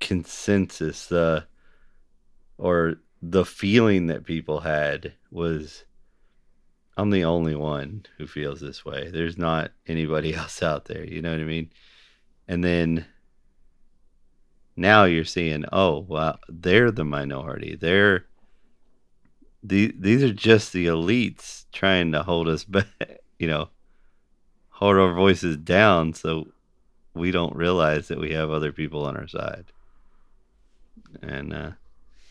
consensus, 0.00 1.06
the 1.06 1.46
or 2.58 2.96
the 3.22 3.44
feeling 3.44 4.06
that 4.06 4.24
people 4.24 4.60
had 4.60 5.14
was 5.30 5.84
I'm 6.96 7.10
the 7.10 7.24
only 7.24 7.54
one 7.54 8.06
who 8.18 8.26
feels 8.26 8.60
this 8.60 8.84
way. 8.84 9.10
There's 9.10 9.36
not 9.36 9.72
anybody 9.86 10.34
else 10.34 10.62
out 10.62 10.84
there. 10.86 11.04
You 11.04 11.22
know 11.22 11.32
what 11.32 11.40
I 11.40 11.44
mean? 11.44 11.70
And 12.46 12.62
then 12.62 13.06
now 14.76 15.04
you're 15.04 15.24
seeing, 15.24 15.64
oh, 15.72 16.00
wow, 16.00 16.38
they're 16.48 16.90
the 16.90 17.04
minority. 17.04 17.76
They're 17.76 18.26
the, 19.62 19.94
these 19.98 20.22
are 20.22 20.32
just 20.32 20.72
the 20.72 20.86
elites 20.86 21.64
trying 21.72 22.12
to 22.12 22.22
hold 22.22 22.48
us 22.48 22.64
back, 22.64 22.86
you 23.38 23.48
know, 23.48 23.70
hold 24.70 24.96
our 24.96 25.14
voices 25.14 25.56
down 25.56 26.12
so 26.12 26.48
we 27.14 27.30
don't 27.30 27.56
realize 27.56 28.08
that 28.08 28.18
we 28.20 28.32
have 28.32 28.50
other 28.50 28.72
people 28.72 29.06
on 29.06 29.16
our 29.16 29.28
side. 29.28 29.64
And 31.22 31.54
uh, 31.54 31.70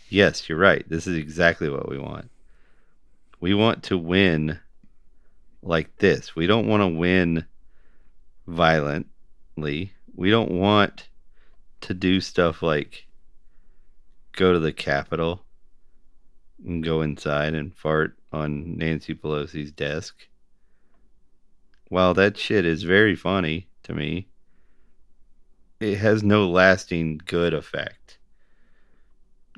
yes, 0.09 0.47
you're 0.47 0.57
right. 0.57 0.87
This 0.87 1.07
is 1.07 1.17
exactly 1.17 1.69
what 1.69 1.89
we 1.89 1.97
want. 1.97 2.29
We 3.43 3.53
want 3.53 3.83
to 3.83 3.97
win 3.97 4.57
like 5.61 5.97
this. 5.97 6.33
We 6.33 6.47
don't 6.47 6.65
want 6.65 6.79
to 6.79 6.87
win 6.87 7.45
violently. 8.47 9.91
We 10.15 10.29
don't 10.29 10.51
want 10.51 11.09
to 11.81 11.93
do 11.93 12.21
stuff 12.21 12.61
like 12.61 13.05
go 14.31 14.53
to 14.53 14.59
the 14.59 14.71
Capitol 14.71 15.43
and 16.65 16.81
go 16.81 17.01
inside 17.01 17.53
and 17.53 17.75
fart 17.75 18.17
on 18.31 18.77
Nancy 18.77 19.13
Pelosi's 19.13 19.73
desk. 19.73 20.15
While 21.89 22.13
that 22.13 22.37
shit 22.37 22.65
is 22.65 22.83
very 22.83 23.13
funny 23.13 23.67
to 23.83 23.93
me, 23.93 24.29
it 25.81 25.97
has 25.97 26.23
no 26.23 26.49
lasting 26.49 27.19
good 27.25 27.53
effect. 27.53 28.19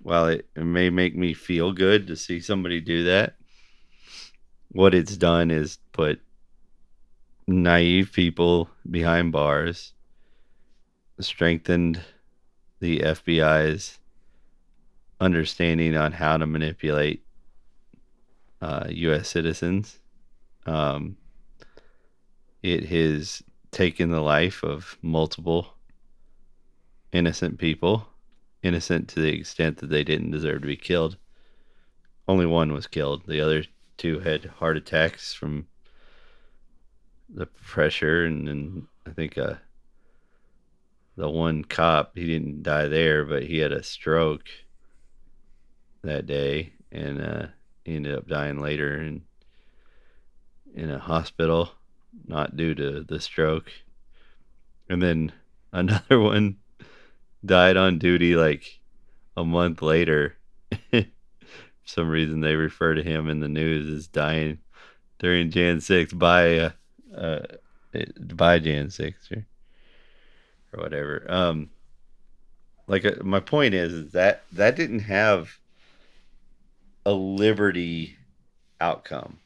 While 0.01 0.29
it, 0.29 0.49
it 0.55 0.63
may 0.63 0.89
make 0.89 1.15
me 1.15 1.35
feel 1.35 1.71
good 1.71 2.07
to 2.07 2.15
see 2.15 2.39
somebody 2.39 2.81
do 2.81 3.03
that, 3.03 3.35
what 4.75 4.93
it's 4.93 5.15
done 5.15 5.51
is 5.51 5.77
put 5.93 6.19
naive 7.47 8.11
people 8.11 8.69
behind 8.91 9.31
bars, 9.31 9.93
strengthened 11.21 12.01
the 12.81 12.99
FBI's 12.99 13.99
understanding 15.21 15.95
on 15.95 16.11
how 16.11 16.35
to 16.35 16.45
manipulate 16.45 17.23
uh, 18.61 18.87
U.S. 18.89 19.29
citizens. 19.29 19.97
Um, 20.65 21.15
it 22.61 22.87
has 22.87 23.41
taken 23.71 24.09
the 24.09 24.19
life 24.19 24.61
of 24.61 24.97
multiple 25.01 25.73
innocent 27.13 27.59
people, 27.59 28.09
innocent 28.61 29.07
to 29.09 29.21
the 29.21 29.39
extent 29.39 29.77
that 29.77 29.89
they 29.89 30.03
didn't 30.03 30.31
deserve 30.31 30.63
to 30.63 30.67
be 30.67 30.75
killed. 30.75 31.15
Only 32.27 32.45
one 32.45 32.73
was 32.73 32.87
killed. 32.87 33.25
The 33.25 33.39
other 33.39 33.63
two 33.97 34.19
had 34.19 34.45
heart 34.45 34.77
attacks 34.77 35.33
from 35.33 35.67
the 37.29 37.45
pressure, 37.45 38.25
and 38.25 38.47
then 38.47 38.87
I 39.05 39.11
think 39.11 39.37
uh, 39.37 39.55
the 41.17 41.29
one 41.29 41.63
cop 41.63 42.11
he 42.15 42.25
didn't 42.25 42.63
die 42.63 42.87
there, 42.87 43.25
but 43.25 43.43
he 43.43 43.59
had 43.59 43.71
a 43.71 43.83
stroke 43.83 44.47
that 46.03 46.25
day, 46.25 46.73
and 46.91 47.21
uh, 47.21 47.47
he 47.83 47.95
ended 47.95 48.15
up 48.15 48.27
dying 48.27 48.59
later 48.59 49.01
in 49.01 49.23
in 50.73 50.89
a 50.89 50.99
hospital, 50.99 51.71
not 52.27 52.57
due 52.57 52.75
to 52.75 53.01
the 53.01 53.19
stroke. 53.19 53.71
And 54.89 55.01
then 55.01 55.31
another 55.71 56.19
one 56.19 56.57
died 57.45 57.77
on 57.77 57.99
duty 57.99 58.35
like 58.35 58.79
a 59.37 59.43
month 59.43 59.81
later. 59.81 60.37
some 61.85 62.09
reason, 62.09 62.41
they 62.41 62.55
refer 62.55 62.95
to 62.95 63.03
him 63.03 63.29
in 63.29 63.39
the 63.39 63.47
news 63.47 63.89
as 63.89 64.07
dying 64.07 64.59
during 65.19 65.51
Jan 65.51 65.79
6 65.81 66.13
by 66.13 66.57
uh, 66.57 66.69
uh, 67.15 67.39
by 68.33 68.59
Jan 68.59 68.89
6 68.89 69.31
or, 69.31 69.45
or 70.73 70.83
whatever. 70.83 71.25
Um, 71.29 71.69
like 72.87 73.05
uh, 73.05 73.23
my 73.23 73.39
point 73.39 73.73
is, 73.73 73.93
is 73.93 74.11
that 74.11 74.43
that 74.51 74.75
didn't 74.75 74.99
have 74.99 75.59
a 77.05 77.13
liberty 77.13 78.17
outcome 78.81 79.39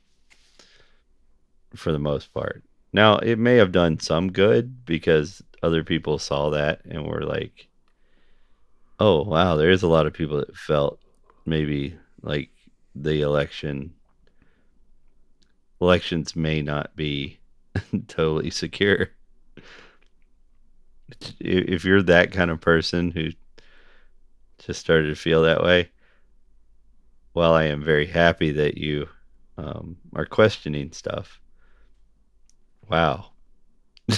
for 1.76 1.92
the 1.92 2.00
most 2.00 2.34
part. 2.34 2.64
Now, 2.92 3.18
it 3.18 3.38
may 3.38 3.58
have 3.58 3.72
done 3.72 4.00
some 4.00 4.32
good 4.32 4.86
because 4.86 5.44
other 5.62 5.84
people 5.84 6.18
saw 6.18 6.50
that 6.50 6.82
and 6.86 7.06
were 7.06 7.22
like, 7.22 7.68
oh, 9.00 9.24
wow, 9.24 9.56
there 9.56 9.70
is 9.70 9.84
a 9.84 9.88
lot 9.88 10.08
of 10.08 10.14
people 10.14 10.38
that 10.38 10.56
felt 10.56 11.00
maybe 11.46 11.96
like 12.22 12.50
the 12.96 13.22
election 13.22 13.94
elections 15.82 16.36
may 16.36 16.62
not 16.62 16.96
be 16.96 17.40
totally 18.08 18.50
secure. 18.50 19.10
If 21.40 21.86
you're 21.86 22.04
that 22.04 22.32
kind 22.32 22.52
of 22.52 22.62
person 22.62 23.12
who 23.12 23.30
just 24.60 24.80
started 24.80 25.08
to 25.08 25.16
feel 25.16 25.44
that 25.44 25.64
way, 25.64 25.90
well 27.34 27.54
I 27.54 27.66
am 27.66 27.84
very 27.84 28.06
happy 28.06 28.52
that 28.52 28.78
you 28.78 29.08
um, 29.58 29.98
are 30.14 30.26
questioning 30.26 30.92
stuff, 30.92 31.40
wow. 32.90 33.32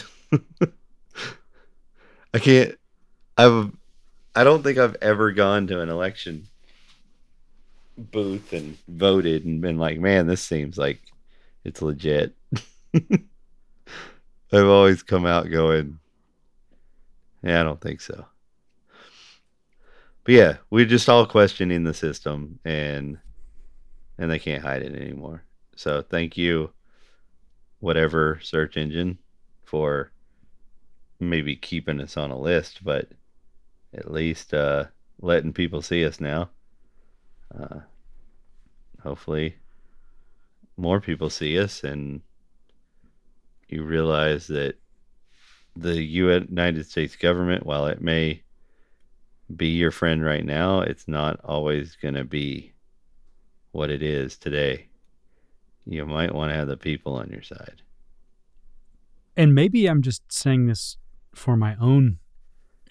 I 2.34 2.40
can't. 2.40 2.78
I've. 3.38 3.72
I 4.36 4.44
don't 4.46 4.64
think 4.64 4.78
I've 4.78 4.96
ever 5.02 5.32
gone 5.32 5.68
to 5.68 5.82
an 5.82 5.90
election 5.90 6.48
booth 7.98 8.54
and 8.54 8.78
voted 8.88 9.46
and 9.46 9.62
been 9.62 9.78
like, 9.78 10.00
man, 10.00 10.28
this 10.28 10.42
seems 10.42 10.78
like 10.78 11.02
it's 11.64 11.82
legit. 11.82 12.36
I've 12.94 14.68
always 14.68 15.04
come 15.04 15.26
out 15.26 15.50
going, 15.50 16.00
yeah, 17.44 17.62
I 17.62 17.64
don't 17.64 17.82
think 17.82 18.02
so. 18.02 18.26
But 20.24 20.36
yeah, 20.36 20.58
we're 20.70 20.86
just 20.86 21.10
all 21.10 21.26
questioning 21.26 21.84
the 21.84 21.94
system 21.94 22.60
and 22.64 23.18
and 24.18 24.30
they 24.30 24.40
can't 24.40 24.62
hide 24.62 24.84
it 24.84 24.94
anymore. 24.94 25.44
So 25.76 26.04
thank 26.04 26.38
you, 26.38 26.72
whatever 27.80 28.40
search 28.44 28.78
engine, 28.78 29.18
for 29.64 30.12
maybe 31.20 31.56
keeping 31.56 32.00
us 32.00 32.18
on 32.18 32.30
a 32.30 32.38
list, 32.38 32.84
but 32.84 33.08
at 33.94 34.12
least 34.12 34.54
uh, 34.54 34.86
letting 35.22 35.54
people 35.54 35.82
see 35.82 36.06
us 36.06 36.20
now. 36.20 36.50
Uh, 37.58 37.80
hopefully, 39.04 39.56
more 40.78 41.02
people 41.02 41.30
see 41.30 41.60
us 41.60 41.84
and 41.84 42.22
you 43.68 43.84
realize 43.84 44.48
that 44.48 44.76
the 45.76 46.02
United 46.02 46.86
States 46.86 47.16
government, 47.16 47.66
while 47.66 47.88
it 47.88 48.02
may 48.02 48.42
be 49.56 49.68
your 49.68 49.92
friend 49.92 50.24
right 50.24 50.46
now, 50.46 50.82
it's 50.82 51.08
not 51.08 51.40
always 51.44 51.96
going 51.96 52.14
to 52.14 52.24
be 52.26 52.74
what 53.72 53.90
it 53.90 54.04
is 54.04 54.38
today. 54.38 54.88
you 55.86 56.06
might 56.06 56.34
want 56.36 56.52
to 56.52 56.56
have 56.56 56.68
the 56.68 56.78
people 56.78 57.16
on 57.16 57.30
your 57.30 57.42
side. 57.42 57.82
and 59.36 59.56
maybe 59.56 59.88
I'm 59.88 60.02
just 60.02 60.32
saying 60.32 60.68
this 60.68 60.98
for 61.34 61.56
my 61.56 61.76
own 61.80 62.20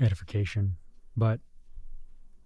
edification, 0.00 0.76
but 1.16 1.40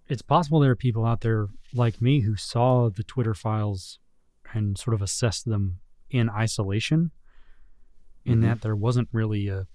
it's 0.07 0.21
possible 0.21 0.59
there 0.59 0.71
are 0.71 0.75
people 0.75 1.05
out 1.05 1.21
there 1.21 1.47
like 1.73 2.01
me 2.01 2.21
who 2.21 2.35
saw 2.35 2.89
the 2.89 3.03
Twitter 3.03 3.33
files 3.33 3.99
and 4.53 4.77
sort 4.77 4.93
of 4.93 5.01
assessed 5.01 5.45
them 5.45 5.79
in 6.09 6.29
isolation, 6.29 7.11
in 8.23 8.39
Mhm. 8.39 8.41
that 8.43 8.61
there 8.61 8.75
wasn't 8.75 9.09
really 9.11 9.47
a 9.47 9.67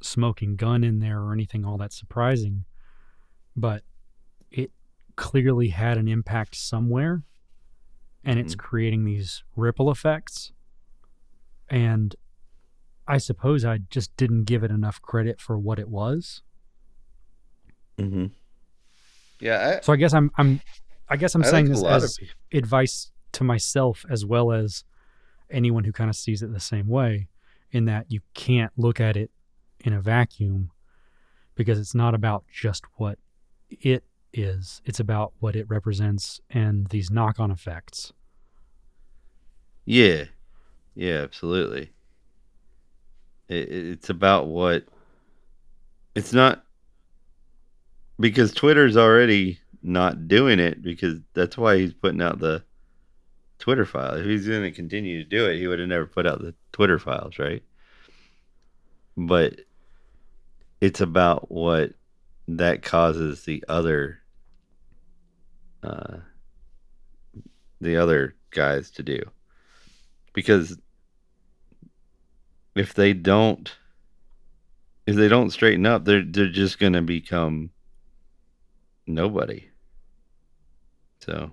smoking 0.00 0.56
gun 0.56 0.82
in 0.84 0.98
there 1.00 1.20
or 1.20 1.32
anything 1.32 1.64
all 1.64 1.76
that 1.78 1.92
surprising, 1.92 2.64
but 3.56 3.84
it 4.50 4.72
clearly 5.16 5.68
had 5.68 5.98
an 5.98 6.08
impact 6.08 6.54
somewhere, 6.54 7.22
and 8.24 8.38
it's 8.38 8.54
creating 8.54 9.04
these 9.04 9.42
ripple 9.56 9.90
effects. 9.90 10.52
And 11.68 12.14
I 13.06 13.18
suppose 13.18 13.64
I 13.64 13.78
just 13.78 14.16
didn't 14.16 14.44
give 14.44 14.62
it 14.62 14.70
enough 14.70 15.02
credit 15.02 15.40
for 15.40 15.58
what 15.58 15.78
it 15.78 15.88
was. 15.88 16.42
Mm-hmm. 17.98 18.26
Yeah, 19.42 19.80
So 19.82 19.92
I 19.92 19.96
guess 19.96 20.14
I'm 20.14 20.30
I'm 20.38 20.60
I 21.08 21.16
guess 21.16 21.34
I'm 21.34 21.42
I, 21.42 21.48
I 21.48 21.50
saying 21.50 21.68
this 21.68 21.82
as 21.84 22.18
advice 22.52 23.10
to 23.32 23.44
myself 23.44 24.06
as 24.08 24.24
well 24.24 24.52
as 24.52 24.84
anyone 25.50 25.84
who 25.84 25.92
kind 25.92 26.08
of 26.08 26.16
sees 26.16 26.42
it 26.42 26.52
the 26.52 26.60
same 26.60 26.86
way 26.88 27.28
in 27.70 27.86
that 27.86 28.06
you 28.10 28.20
can't 28.34 28.72
look 28.76 29.00
at 29.00 29.16
it 29.16 29.30
in 29.80 29.92
a 29.92 30.00
vacuum 30.00 30.70
because 31.54 31.78
it's 31.78 31.94
not 31.94 32.14
about 32.14 32.44
just 32.52 32.84
what 32.96 33.18
it 33.68 34.04
is. 34.32 34.80
It's 34.84 35.00
about 35.00 35.32
what 35.40 35.56
it 35.56 35.68
represents 35.68 36.40
and 36.48 36.86
these 36.88 37.10
knock-on 37.10 37.50
effects. 37.50 38.12
Yeah, 39.84 40.24
yeah, 40.94 41.20
absolutely. 41.22 41.92
It- 43.48 43.68
it's 43.70 44.08
about 44.10 44.46
what 44.46 44.86
it's 46.14 46.32
not 46.32 46.64
because 48.22 48.52
Twitter's 48.52 48.96
already 48.96 49.58
not 49.82 50.28
doing 50.28 50.60
it 50.60 50.80
because 50.80 51.18
that's 51.34 51.58
why 51.58 51.76
he's 51.76 51.92
putting 51.92 52.22
out 52.22 52.38
the 52.38 52.62
Twitter 53.58 53.84
file. 53.84 54.14
If 54.14 54.24
he's 54.24 54.46
going 54.46 54.62
to 54.62 54.70
continue 54.70 55.22
to 55.22 55.28
do 55.28 55.46
it, 55.48 55.58
he 55.58 55.66
would 55.66 55.80
have 55.80 55.88
never 55.88 56.06
put 56.06 56.24
out 56.24 56.40
the 56.40 56.54
Twitter 56.70 57.00
files, 57.00 57.40
right? 57.40 57.64
But 59.16 59.56
it's 60.80 61.00
about 61.00 61.50
what 61.50 61.94
that 62.46 62.82
causes 62.82 63.44
the 63.44 63.64
other 63.68 64.18
uh 65.82 66.18
the 67.80 67.96
other 67.96 68.34
guys 68.50 68.90
to 68.90 69.02
do 69.02 69.20
because 70.32 70.76
if 72.76 72.94
they 72.94 73.12
don't 73.12 73.76
if 75.06 75.16
they 75.16 75.28
don't 75.28 75.50
straighten 75.50 75.86
up 75.86 76.04
they're 76.04 76.24
they're 76.24 76.50
just 76.50 76.78
going 76.78 76.92
to 76.92 77.02
become 77.02 77.70
nobody 79.06 79.68
so 81.20 81.50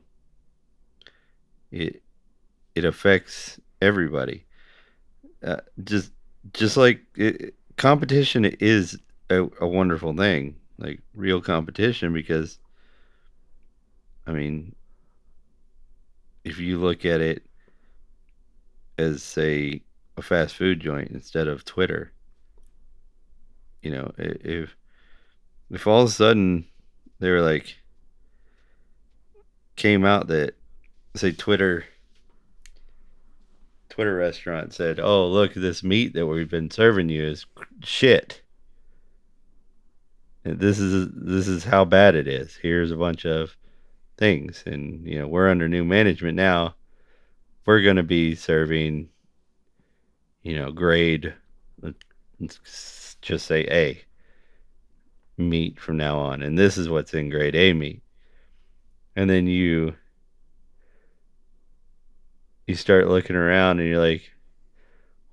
it 1.71 2.01
it 2.75 2.85
affects 2.85 3.59
everybody 3.81 4.45
uh, 5.43 5.57
just 5.83 6.11
just 6.53 6.77
like 6.77 7.01
it, 7.15 7.53
competition 7.77 8.45
is 8.45 8.97
a, 9.29 9.47
a 9.61 9.67
wonderful 9.67 10.15
thing 10.15 10.55
like 10.77 11.01
real 11.13 11.41
competition 11.41 12.13
because 12.13 12.59
i 14.27 14.31
mean 14.31 14.75
if 16.43 16.59
you 16.59 16.77
look 16.77 17.05
at 17.05 17.21
it 17.21 17.43
as 18.99 19.23
say 19.23 19.81
a 20.17 20.21
fast 20.21 20.55
food 20.55 20.79
joint 20.79 21.09
instead 21.11 21.47
of 21.47 21.65
Twitter. 21.65 22.11
You 23.81 23.91
know, 23.91 24.11
if 24.17 24.75
if 25.71 25.87
all 25.87 26.03
of 26.03 26.09
a 26.09 26.11
sudden 26.11 26.65
they 27.19 27.29
were 27.29 27.41
like 27.41 27.77
came 29.75 30.05
out 30.05 30.27
that 30.27 30.55
say 31.15 31.31
Twitter 31.31 31.85
Twitter 33.89 34.15
restaurant 34.15 34.73
said, 34.73 34.99
"Oh, 34.99 35.27
look, 35.27 35.53
this 35.53 35.83
meat 35.83 36.13
that 36.13 36.27
we've 36.27 36.49
been 36.49 36.71
serving 36.71 37.09
you 37.09 37.23
is 37.23 37.45
shit. 37.83 38.41
And 40.45 40.59
this 40.59 40.79
is 40.79 41.09
this 41.13 41.47
is 41.47 41.65
how 41.65 41.85
bad 41.85 42.15
it 42.15 42.27
is. 42.27 42.55
Here's 42.55 42.91
a 42.91 42.97
bunch 42.97 43.25
of 43.25 43.57
things 44.17 44.63
and 44.65 45.05
you 45.07 45.19
know, 45.19 45.27
we're 45.27 45.49
under 45.49 45.67
new 45.67 45.83
management 45.83 46.35
now. 46.35 46.75
We're 47.65 47.81
going 47.81 47.97
to 47.97 48.03
be 48.03 48.35
serving 48.35 49.09
you 50.43 50.55
know, 50.55 50.71
grade 50.71 51.33
let's 52.39 53.17
just 53.21 53.45
say 53.45 53.65
A 53.69 54.01
meat 55.39 55.79
from 55.79 55.97
now 55.97 56.19
on. 56.19 56.41
And 56.41 56.57
this 56.57 56.77
is 56.77 56.89
what's 56.89 57.13
in 57.13 57.29
grade 57.29 57.55
A 57.55 57.73
meat. 57.73 58.01
And 59.15 59.29
then 59.29 59.47
you 59.47 59.95
you 62.67 62.75
start 62.75 63.07
looking 63.07 63.35
around 63.35 63.79
and 63.79 63.89
you're 63.89 63.99
like, 63.99 64.31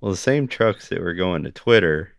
well, 0.01 0.11
the 0.11 0.17
same 0.17 0.47
trucks 0.47 0.89
that 0.89 1.01
were 1.01 1.13
going 1.13 1.43
to 1.43 1.51
Twitter 1.51 2.13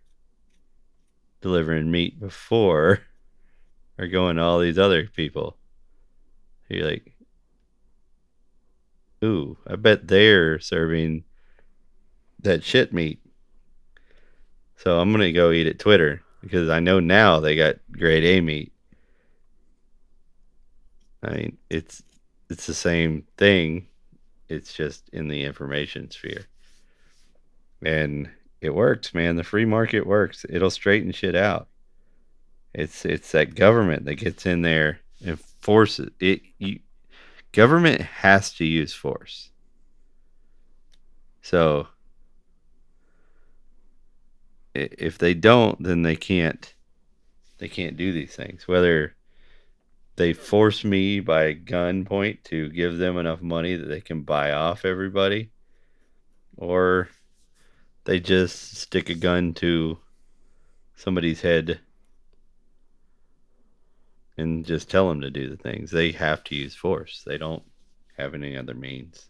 delivering 1.40 1.90
meat 1.90 2.20
before 2.20 3.00
are 3.98 4.06
going 4.06 4.36
to 4.36 4.42
all 4.42 4.60
these 4.60 4.78
other 4.78 5.06
people. 5.06 5.56
You're 6.68 6.88
like, 6.88 7.14
ooh, 9.24 9.56
I 9.66 9.76
bet 9.76 10.06
they're 10.06 10.60
serving 10.60 11.24
that 12.40 12.62
shit 12.62 12.92
meat. 12.92 13.20
So 14.76 15.00
I'm 15.00 15.10
gonna 15.10 15.32
go 15.32 15.50
eat 15.50 15.66
at 15.66 15.80
Twitter 15.80 16.22
because 16.40 16.68
I 16.68 16.80
know 16.80 17.00
now 17.00 17.40
they 17.40 17.56
got 17.56 17.76
grade 17.90 18.24
A 18.24 18.40
meat. 18.40 18.72
I 21.22 21.30
mean, 21.30 21.58
it's 21.68 22.02
it's 22.48 22.66
the 22.66 22.74
same 22.74 23.26
thing. 23.36 23.86
It's 24.48 24.72
just 24.72 25.08
in 25.10 25.28
the 25.28 25.44
information 25.44 26.10
sphere. 26.10 26.46
And 27.84 28.30
it 28.60 28.74
works, 28.74 29.14
man. 29.14 29.36
The 29.36 29.44
free 29.44 29.64
market 29.64 30.06
works. 30.06 30.46
It'll 30.48 30.70
straighten 30.70 31.12
shit 31.12 31.36
out. 31.36 31.68
It's 32.74 33.04
it's 33.04 33.32
that 33.32 33.54
government 33.54 34.04
that 34.04 34.14
gets 34.14 34.46
in 34.46 34.62
there 34.62 35.00
and 35.24 35.38
forces 35.60 36.10
it 36.20 36.42
you 36.58 36.80
government 37.52 38.00
has 38.00 38.52
to 38.54 38.64
use 38.64 38.92
force. 38.92 39.50
So 41.42 41.88
if 44.78 45.18
they 45.18 45.34
don't, 45.34 45.82
then 45.82 46.02
they 46.02 46.16
can't 46.16 46.74
they 47.58 47.68
can't 47.68 47.96
do 47.96 48.12
these 48.12 48.34
things. 48.34 48.68
Whether 48.68 49.16
they 50.16 50.32
force 50.32 50.84
me 50.84 51.20
by 51.20 51.54
gunpoint 51.54 52.44
to 52.44 52.68
give 52.70 52.98
them 52.98 53.18
enough 53.18 53.40
money 53.40 53.76
that 53.76 53.86
they 53.86 54.00
can 54.00 54.22
buy 54.22 54.52
off 54.52 54.84
everybody, 54.84 55.50
or 56.56 57.08
they 58.04 58.20
just 58.20 58.76
stick 58.76 59.10
a 59.10 59.14
gun 59.14 59.54
to 59.54 59.98
somebody's 60.96 61.40
head 61.40 61.80
and 64.36 64.64
just 64.64 64.88
tell 64.88 65.08
them 65.08 65.20
to 65.20 65.30
do 65.30 65.48
the 65.48 65.56
things. 65.56 65.90
They 65.90 66.12
have 66.12 66.44
to 66.44 66.54
use 66.54 66.74
force. 66.74 67.22
They 67.26 67.38
don't 67.38 67.62
have 68.16 68.34
any 68.34 68.56
other 68.56 68.74
means. 68.74 69.28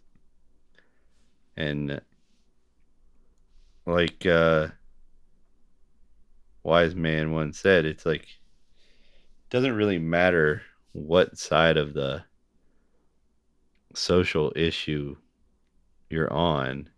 And 1.57 1.99
like 3.85 4.25
uh 4.25 4.67
wise 6.63 6.95
man 6.95 7.31
once 7.31 7.59
said, 7.59 7.85
it's 7.85 8.05
like 8.05 8.23
it 8.23 9.49
doesn't 9.49 9.75
really 9.75 9.99
matter 9.99 10.61
what 10.91 11.37
side 11.37 11.77
of 11.77 11.93
the 11.93 12.23
social 13.93 14.51
issue 14.55 15.15
you're 16.09 16.31
on. 16.31 16.89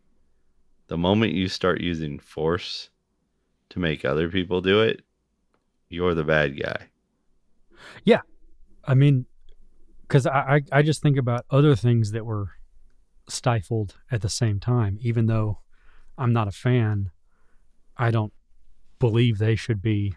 The 0.88 0.98
moment 0.98 1.34
you 1.34 1.48
start 1.48 1.82
using 1.82 2.20
force 2.20 2.90
to 3.70 3.80
make 3.80 4.04
other 4.04 4.30
people 4.30 4.62
do 4.62 4.82
it, 4.82 5.02
you're 5.90 6.14
the 6.14 6.24
bad 6.24 6.62
guy. 6.62 6.88
Yeah. 8.04 8.22
I 8.86 8.94
mean, 8.94 9.26
because 10.02 10.28
I, 10.28 10.62
I 10.72 10.82
just 10.82 11.02
think 11.02 11.18
about 11.18 11.46
other 11.50 11.76
things 11.76 12.12
that 12.12 12.26
were 12.26 12.52
stifled 13.30 13.96
at 14.12 14.22
the 14.22 14.30
same 14.30 14.60
time. 14.60 14.98
Even 15.02 15.28
though 15.28 15.60
I'm 16.18 16.34
not 16.34 16.48
a 16.48 16.52
fan, 16.52 17.12
I 17.96 18.12
don't 18.12 18.34
believe 19.02 19.38
they 19.38 19.56
should 19.56 19.82
be 19.82 20.16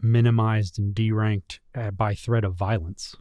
minimized 0.00 0.78
and 0.78 0.94
deranked 0.94 1.58
uh, 1.74 1.90
by 1.90 2.14
threat 2.14 2.44
of 2.44 2.54
violence. 2.54 3.14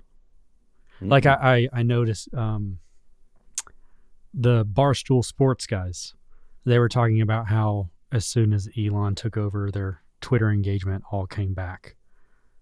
Like 1.02 1.26
I 1.26 1.68
I, 1.74 1.80
I 1.80 1.84
noticed 1.84 2.34
um, 2.34 2.80
the 4.34 4.66
Barstool 4.66 5.26
Sports 5.26 5.68
guys, 5.68 6.14
they 6.64 6.80
were 6.80 6.90
talking 6.90 7.22
about 7.22 7.48
how 7.48 7.90
as 8.12 8.26
soon 8.26 8.54
as 8.54 8.70
Elon 8.78 9.16
took 9.16 9.36
over, 9.36 9.72
their 9.72 10.04
Twitter 10.22 10.50
engagement 10.52 11.04
all 11.12 11.26
came 11.26 11.54
back, 11.54 11.96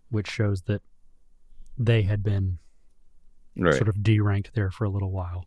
which 0.10 0.30
shows 0.30 0.62
that 0.64 0.82
they 1.78 2.04
had 2.04 2.24
been 2.24 2.60
right. 3.58 3.74
sort 3.74 3.90
of 3.90 3.98
deranked 3.98 4.52
there 4.54 4.72
for 4.72 4.86
a 4.86 4.90
little 4.90 5.12
while. 5.12 5.46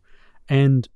And 0.49 0.87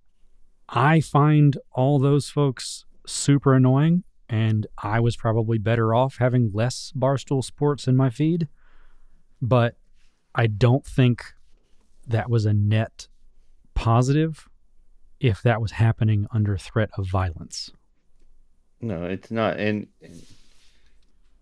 I 0.69 0.99
find 1.01 1.57
all 1.71 1.99
those 1.99 2.29
folks 2.29 2.85
super 3.05 3.53
annoying, 3.53 4.03
and 4.29 4.67
I 4.81 4.99
was 4.99 5.15
probably 5.15 5.57
better 5.57 5.93
off 5.93 6.17
having 6.17 6.51
less 6.53 6.91
Barstool 6.95 7.43
Sports 7.43 7.87
in 7.87 7.95
my 7.95 8.09
feed. 8.09 8.47
But 9.41 9.75
I 10.35 10.47
don't 10.47 10.85
think 10.85 11.33
that 12.07 12.29
was 12.29 12.45
a 12.45 12.53
net 12.53 13.07
positive 13.73 14.49
if 15.19 15.41
that 15.41 15.61
was 15.61 15.71
happening 15.71 16.27
under 16.31 16.57
threat 16.57 16.89
of 16.97 17.07
violence. 17.07 17.71
No, 18.81 19.05
it's 19.05 19.31
not. 19.31 19.59
And 19.59 19.87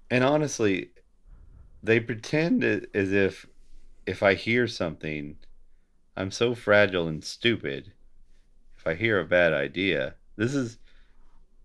and 0.09 0.23
honestly, 0.23 0.91
they 1.83 1.99
pretend 1.99 2.63
as 2.63 3.11
if 3.11 3.45
if 4.05 4.21
I 4.23 4.35
hear 4.35 4.67
something, 4.67 5.37
I'm 6.15 6.31
so 6.31 6.55
fragile 6.55 7.07
and 7.07 7.23
stupid. 7.23 7.91
If 8.77 8.87
I 8.87 8.93
hear 8.93 9.19
a 9.19 9.25
bad 9.25 9.53
idea, 9.53 10.15
this 10.35 10.53
is 10.53 10.77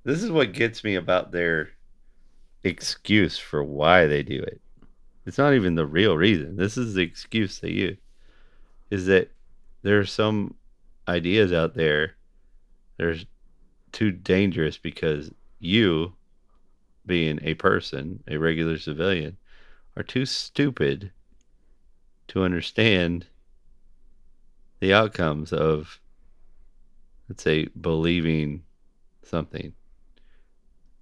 this 0.04 0.22
is 0.22 0.30
what 0.30 0.52
gets 0.52 0.82
me 0.82 0.94
about 0.94 1.32
their 1.32 1.70
excuse 2.62 3.38
for 3.38 3.62
why 3.62 4.06
they 4.06 4.22
do 4.22 4.40
it. 4.42 4.60
It's 5.26 5.38
not 5.38 5.54
even 5.54 5.74
the 5.74 5.86
real 5.86 6.16
reason. 6.16 6.56
This 6.56 6.76
is 6.76 6.94
the 6.94 7.02
excuse 7.02 7.58
they 7.58 7.70
use. 7.70 7.98
Is 8.90 9.06
that 9.06 9.30
there 9.82 9.98
are 9.98 10.06
some 10.06 10.54
ideas 11.06 11.52
out 11.52 11.74
there 11.74 12.16
that 12.96 13.06
are 13.06 13.16
too 13.92 14.10
dangerous 14.10 14.78
because 14.78 15.30
you 15.58 16.14
being 17.06 17.38
a 17.42 17.54
person, 17.54 18.22
a 18.28 18.36
regular 18.36 18.78
civilian, 18.78 19.36
are 19.96 20.02
too 20.02 20.26
stupid 20.26 21.10
to 22.28 22.44
understand 22.44 23.26
the 24.80 24.94
outcomes 24.94 25.52
of, 25.52 26.00
let's 27.28 27.42
say, 27.42 27.66
believing 27.80 28.62
something. 29.22 29.72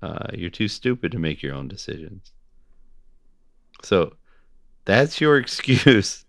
Uh, 0.01 0.29
you're 0.33 0.51
too 0.51 0.69
stupid 0.69 1.13
to 1.13 1.19
make 1.19 1.43
your 1.43 1.55
own 1.55 1.69
decisions. 1.69 2.33
So 3.83 4.15
that's 4.85 5.21
your 5.21 5.37
excuse 5.39 6.25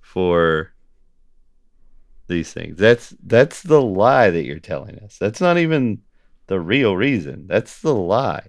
for 0.00 0.72
these 2.26 2.52
things. 2.52 2.78
That's 2.78 3.14
that's 3.24 3.62
the 3.62 3.82
lie 3.82 4.30
that 4.30 4.44
you're 4.44 4.58
telling 4.58 4.98
us. 5.00 5.18
That's 5.18 5.40
not 5.40 5.58
even 5.58 6.02
the 6.46 6.60
real 6.60 6.96
reason. 6.96 7.46
That's 7.46 7.80
the 7.80 7.94
lie. 7.94 8.48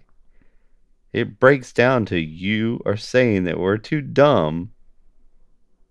It 1.13 1.39
breaks 1.39 1.71
down 1.71 2.05
to 2.07 2.19
you 2.19 2.81
are 2.85 2.97
saying 2.97 3.45
that 3.45 3.59
we're 3.59 3.77
too 3.77 4.01
dumb 4.01 4.71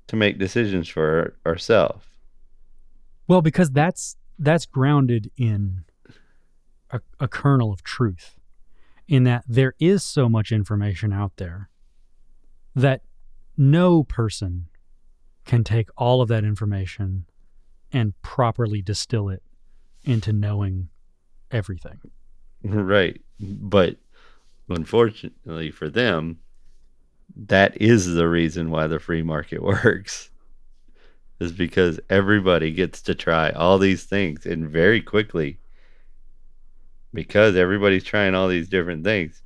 to 0.08 0.16
make 0.16 0.38
decisions 0.38 0.88
for 0.88 1.36
ourselves. 1.46 2.04
Well, 3.26 3.40
because 3.40 3.70
that's 3.70 4.16
that's 4.38 4.66
grounded 4.66 5.30
in 5.36 5.84
a, 6.94 7.00
a 7.20 7.28
kernel 7.28 7.72
of 7.72 7.82
truth, 7.82 8.36
in 9.06 9.24
that 9.24 9.44
there 9.46 9.74
is 9.78 10.02
so 10.02 10.28
much 10.28 10.52
information 10.52 11.12
out 11.12 11.32
there 11.36 11.68
that 12.74 13.02
no 13.56 14.02
person 14.02 14.66
can 15.44 15.62
take 15.62 15.88
all 15.96 16.22
of 16.22 16.28
that 16.28 16.44
information 16.44 17.26
and 17.92 18.20
properly 18.22 18.80
distill 18.80 19.28
it 19.28 19.42
into 20.04 20.32
knowing 20.32 20.88
everything. 21.50 22.00
Right. 22.62 23.20
But 23.38 23.96
unfortunately 24.68 25.70
for 25.70 25.88
them, 25.90 26.38
that 27.36 27.80
is 27.80 28.14
the 28.14 28.28
reason 28.28 28.70
why 28.70 28.86
the 28.86 28.98
free 28.98 29.22
market 29.22 29.62
works. 29.84 30.30
Is 31.40 31.52
because 31.52 31.98
everybody 32.08 32.70
gets 32.70 33.02
to 33.02 33.14
try 33.14 33.50
all 33.50 33.78
these 33.78 34.04
things 34.04 34.46
and 34.46 34.68
very 34.68 35.02
quickly 35.02 35.58
because 37.14 37.56
everybody's 37.56 38.04
trying 38.04 38.34
all 38.34 38.48
these 38.48 38.68
different 38.68 39.04
things, 39.04 39.42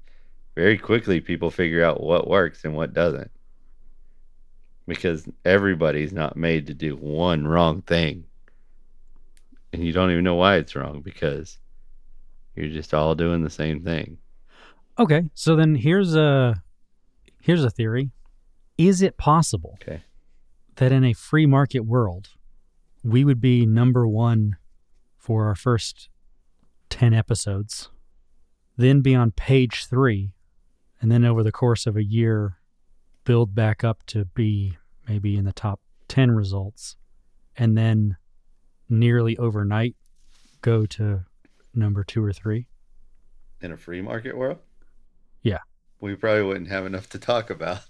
very 0.57 0.79
quickly 0.79 1.21
people 1.21 1.51
figure 1.51 1.85
out 1.85 2.03
what 2.03 2.27
works 2.29 2.64
and 2.64 2.75
what 2.75 2.95
doesn't. 2.95 3.31
Because 4.87 5.29
everybody's 5.45 6.12
not 6.12 6.37
made 6.37 6.66
to 6.66 6.75
do 6.75 6.97
one 6.97 7.47
wrong 7.47 7.83
thing. 7.83 8.25
And 9.73 9.85
you 9.85 9.93
don't 9.93 10.11
even 10.11 10.25
know 10.25 10.35
why 10.35 10.57
it's 10.57 10.75
wrong 10.75 11.03
because 11.03 11.59
you're 12.57 12.71
just 12.71 12.95
all 12.95 13.14
doing 13.14 13.45
the 13.45 13.51
same 13.51 13.85
thing. 13.85 14.16
Okay, 14.99 15.31
so 15.35 15.55
then 15.55 15.75
here's 15.75 16.16
a 16.16 16.62
here's 17.43 17.62
a 17.62 17.71
theory. 17.71 18.11
Is 18.79 19.03
it 19.03 19.19
possible 19.19 19.79
Okay. 19.83 20.03
that 20.77 20.91
in 20.91 21.05
a 21.05 21.12
free 21.12 21.47
market 21.47 21.81
world, 21.81 22.29
we 23.05 23.25
would 23.25 23.41
be 23.41 23.66
number 23.66 24.09
one 24.09 24.57
for 25.19 25.47
our 25.47 25.55
first 25.55 26.09
10 26.91 27.14
episodes, 27.14 27.91
then 28.76 29.01
be 29.01 29.14
on 29.14 29.30
page 29.30 29.86
three, 29.86 30.32
and 31.01 31.11
then 31.11 31.24
over 31.24 31.43
the 31.43 31.53
course 31.53 31.86
of 31.86 31.97
a 31.97 32.05
year, 32.05 32.59
build 33.24 33.55
back 33.55 33.84
up 33.84 34.05
to 34.07 34.24
be 34.24 34.76
maybe 35.09 35.36
in 35.36 35.45
the 35.45 35.53
top 35.53 35.80
10 36.09 36.32
results, 36.32 36.97
and 37.57 37.76
then 37.76 38.16
nearly 38.89 39.36
overnight 39.39 39.97
go 40.62 40.86
to 40.86 41.24
number 41.74 42.05
two 42.05 42.24
or 42.24 42.32
three? 42.32 42.66
In 43.61 43.72
a 43.72 43.76
free 43.76 44.01
market 44.01 44.36
world? 44.36 44.59
Yeah. 45.43 45.59
We 46.01 46.14
probably 46.14 46.43
wouldn't 46.43 46.68
have 46.68 46.86
enough 46.86 47.09
to 47.11 47.18
talk 47.18 47.51
about. 47.51 47.80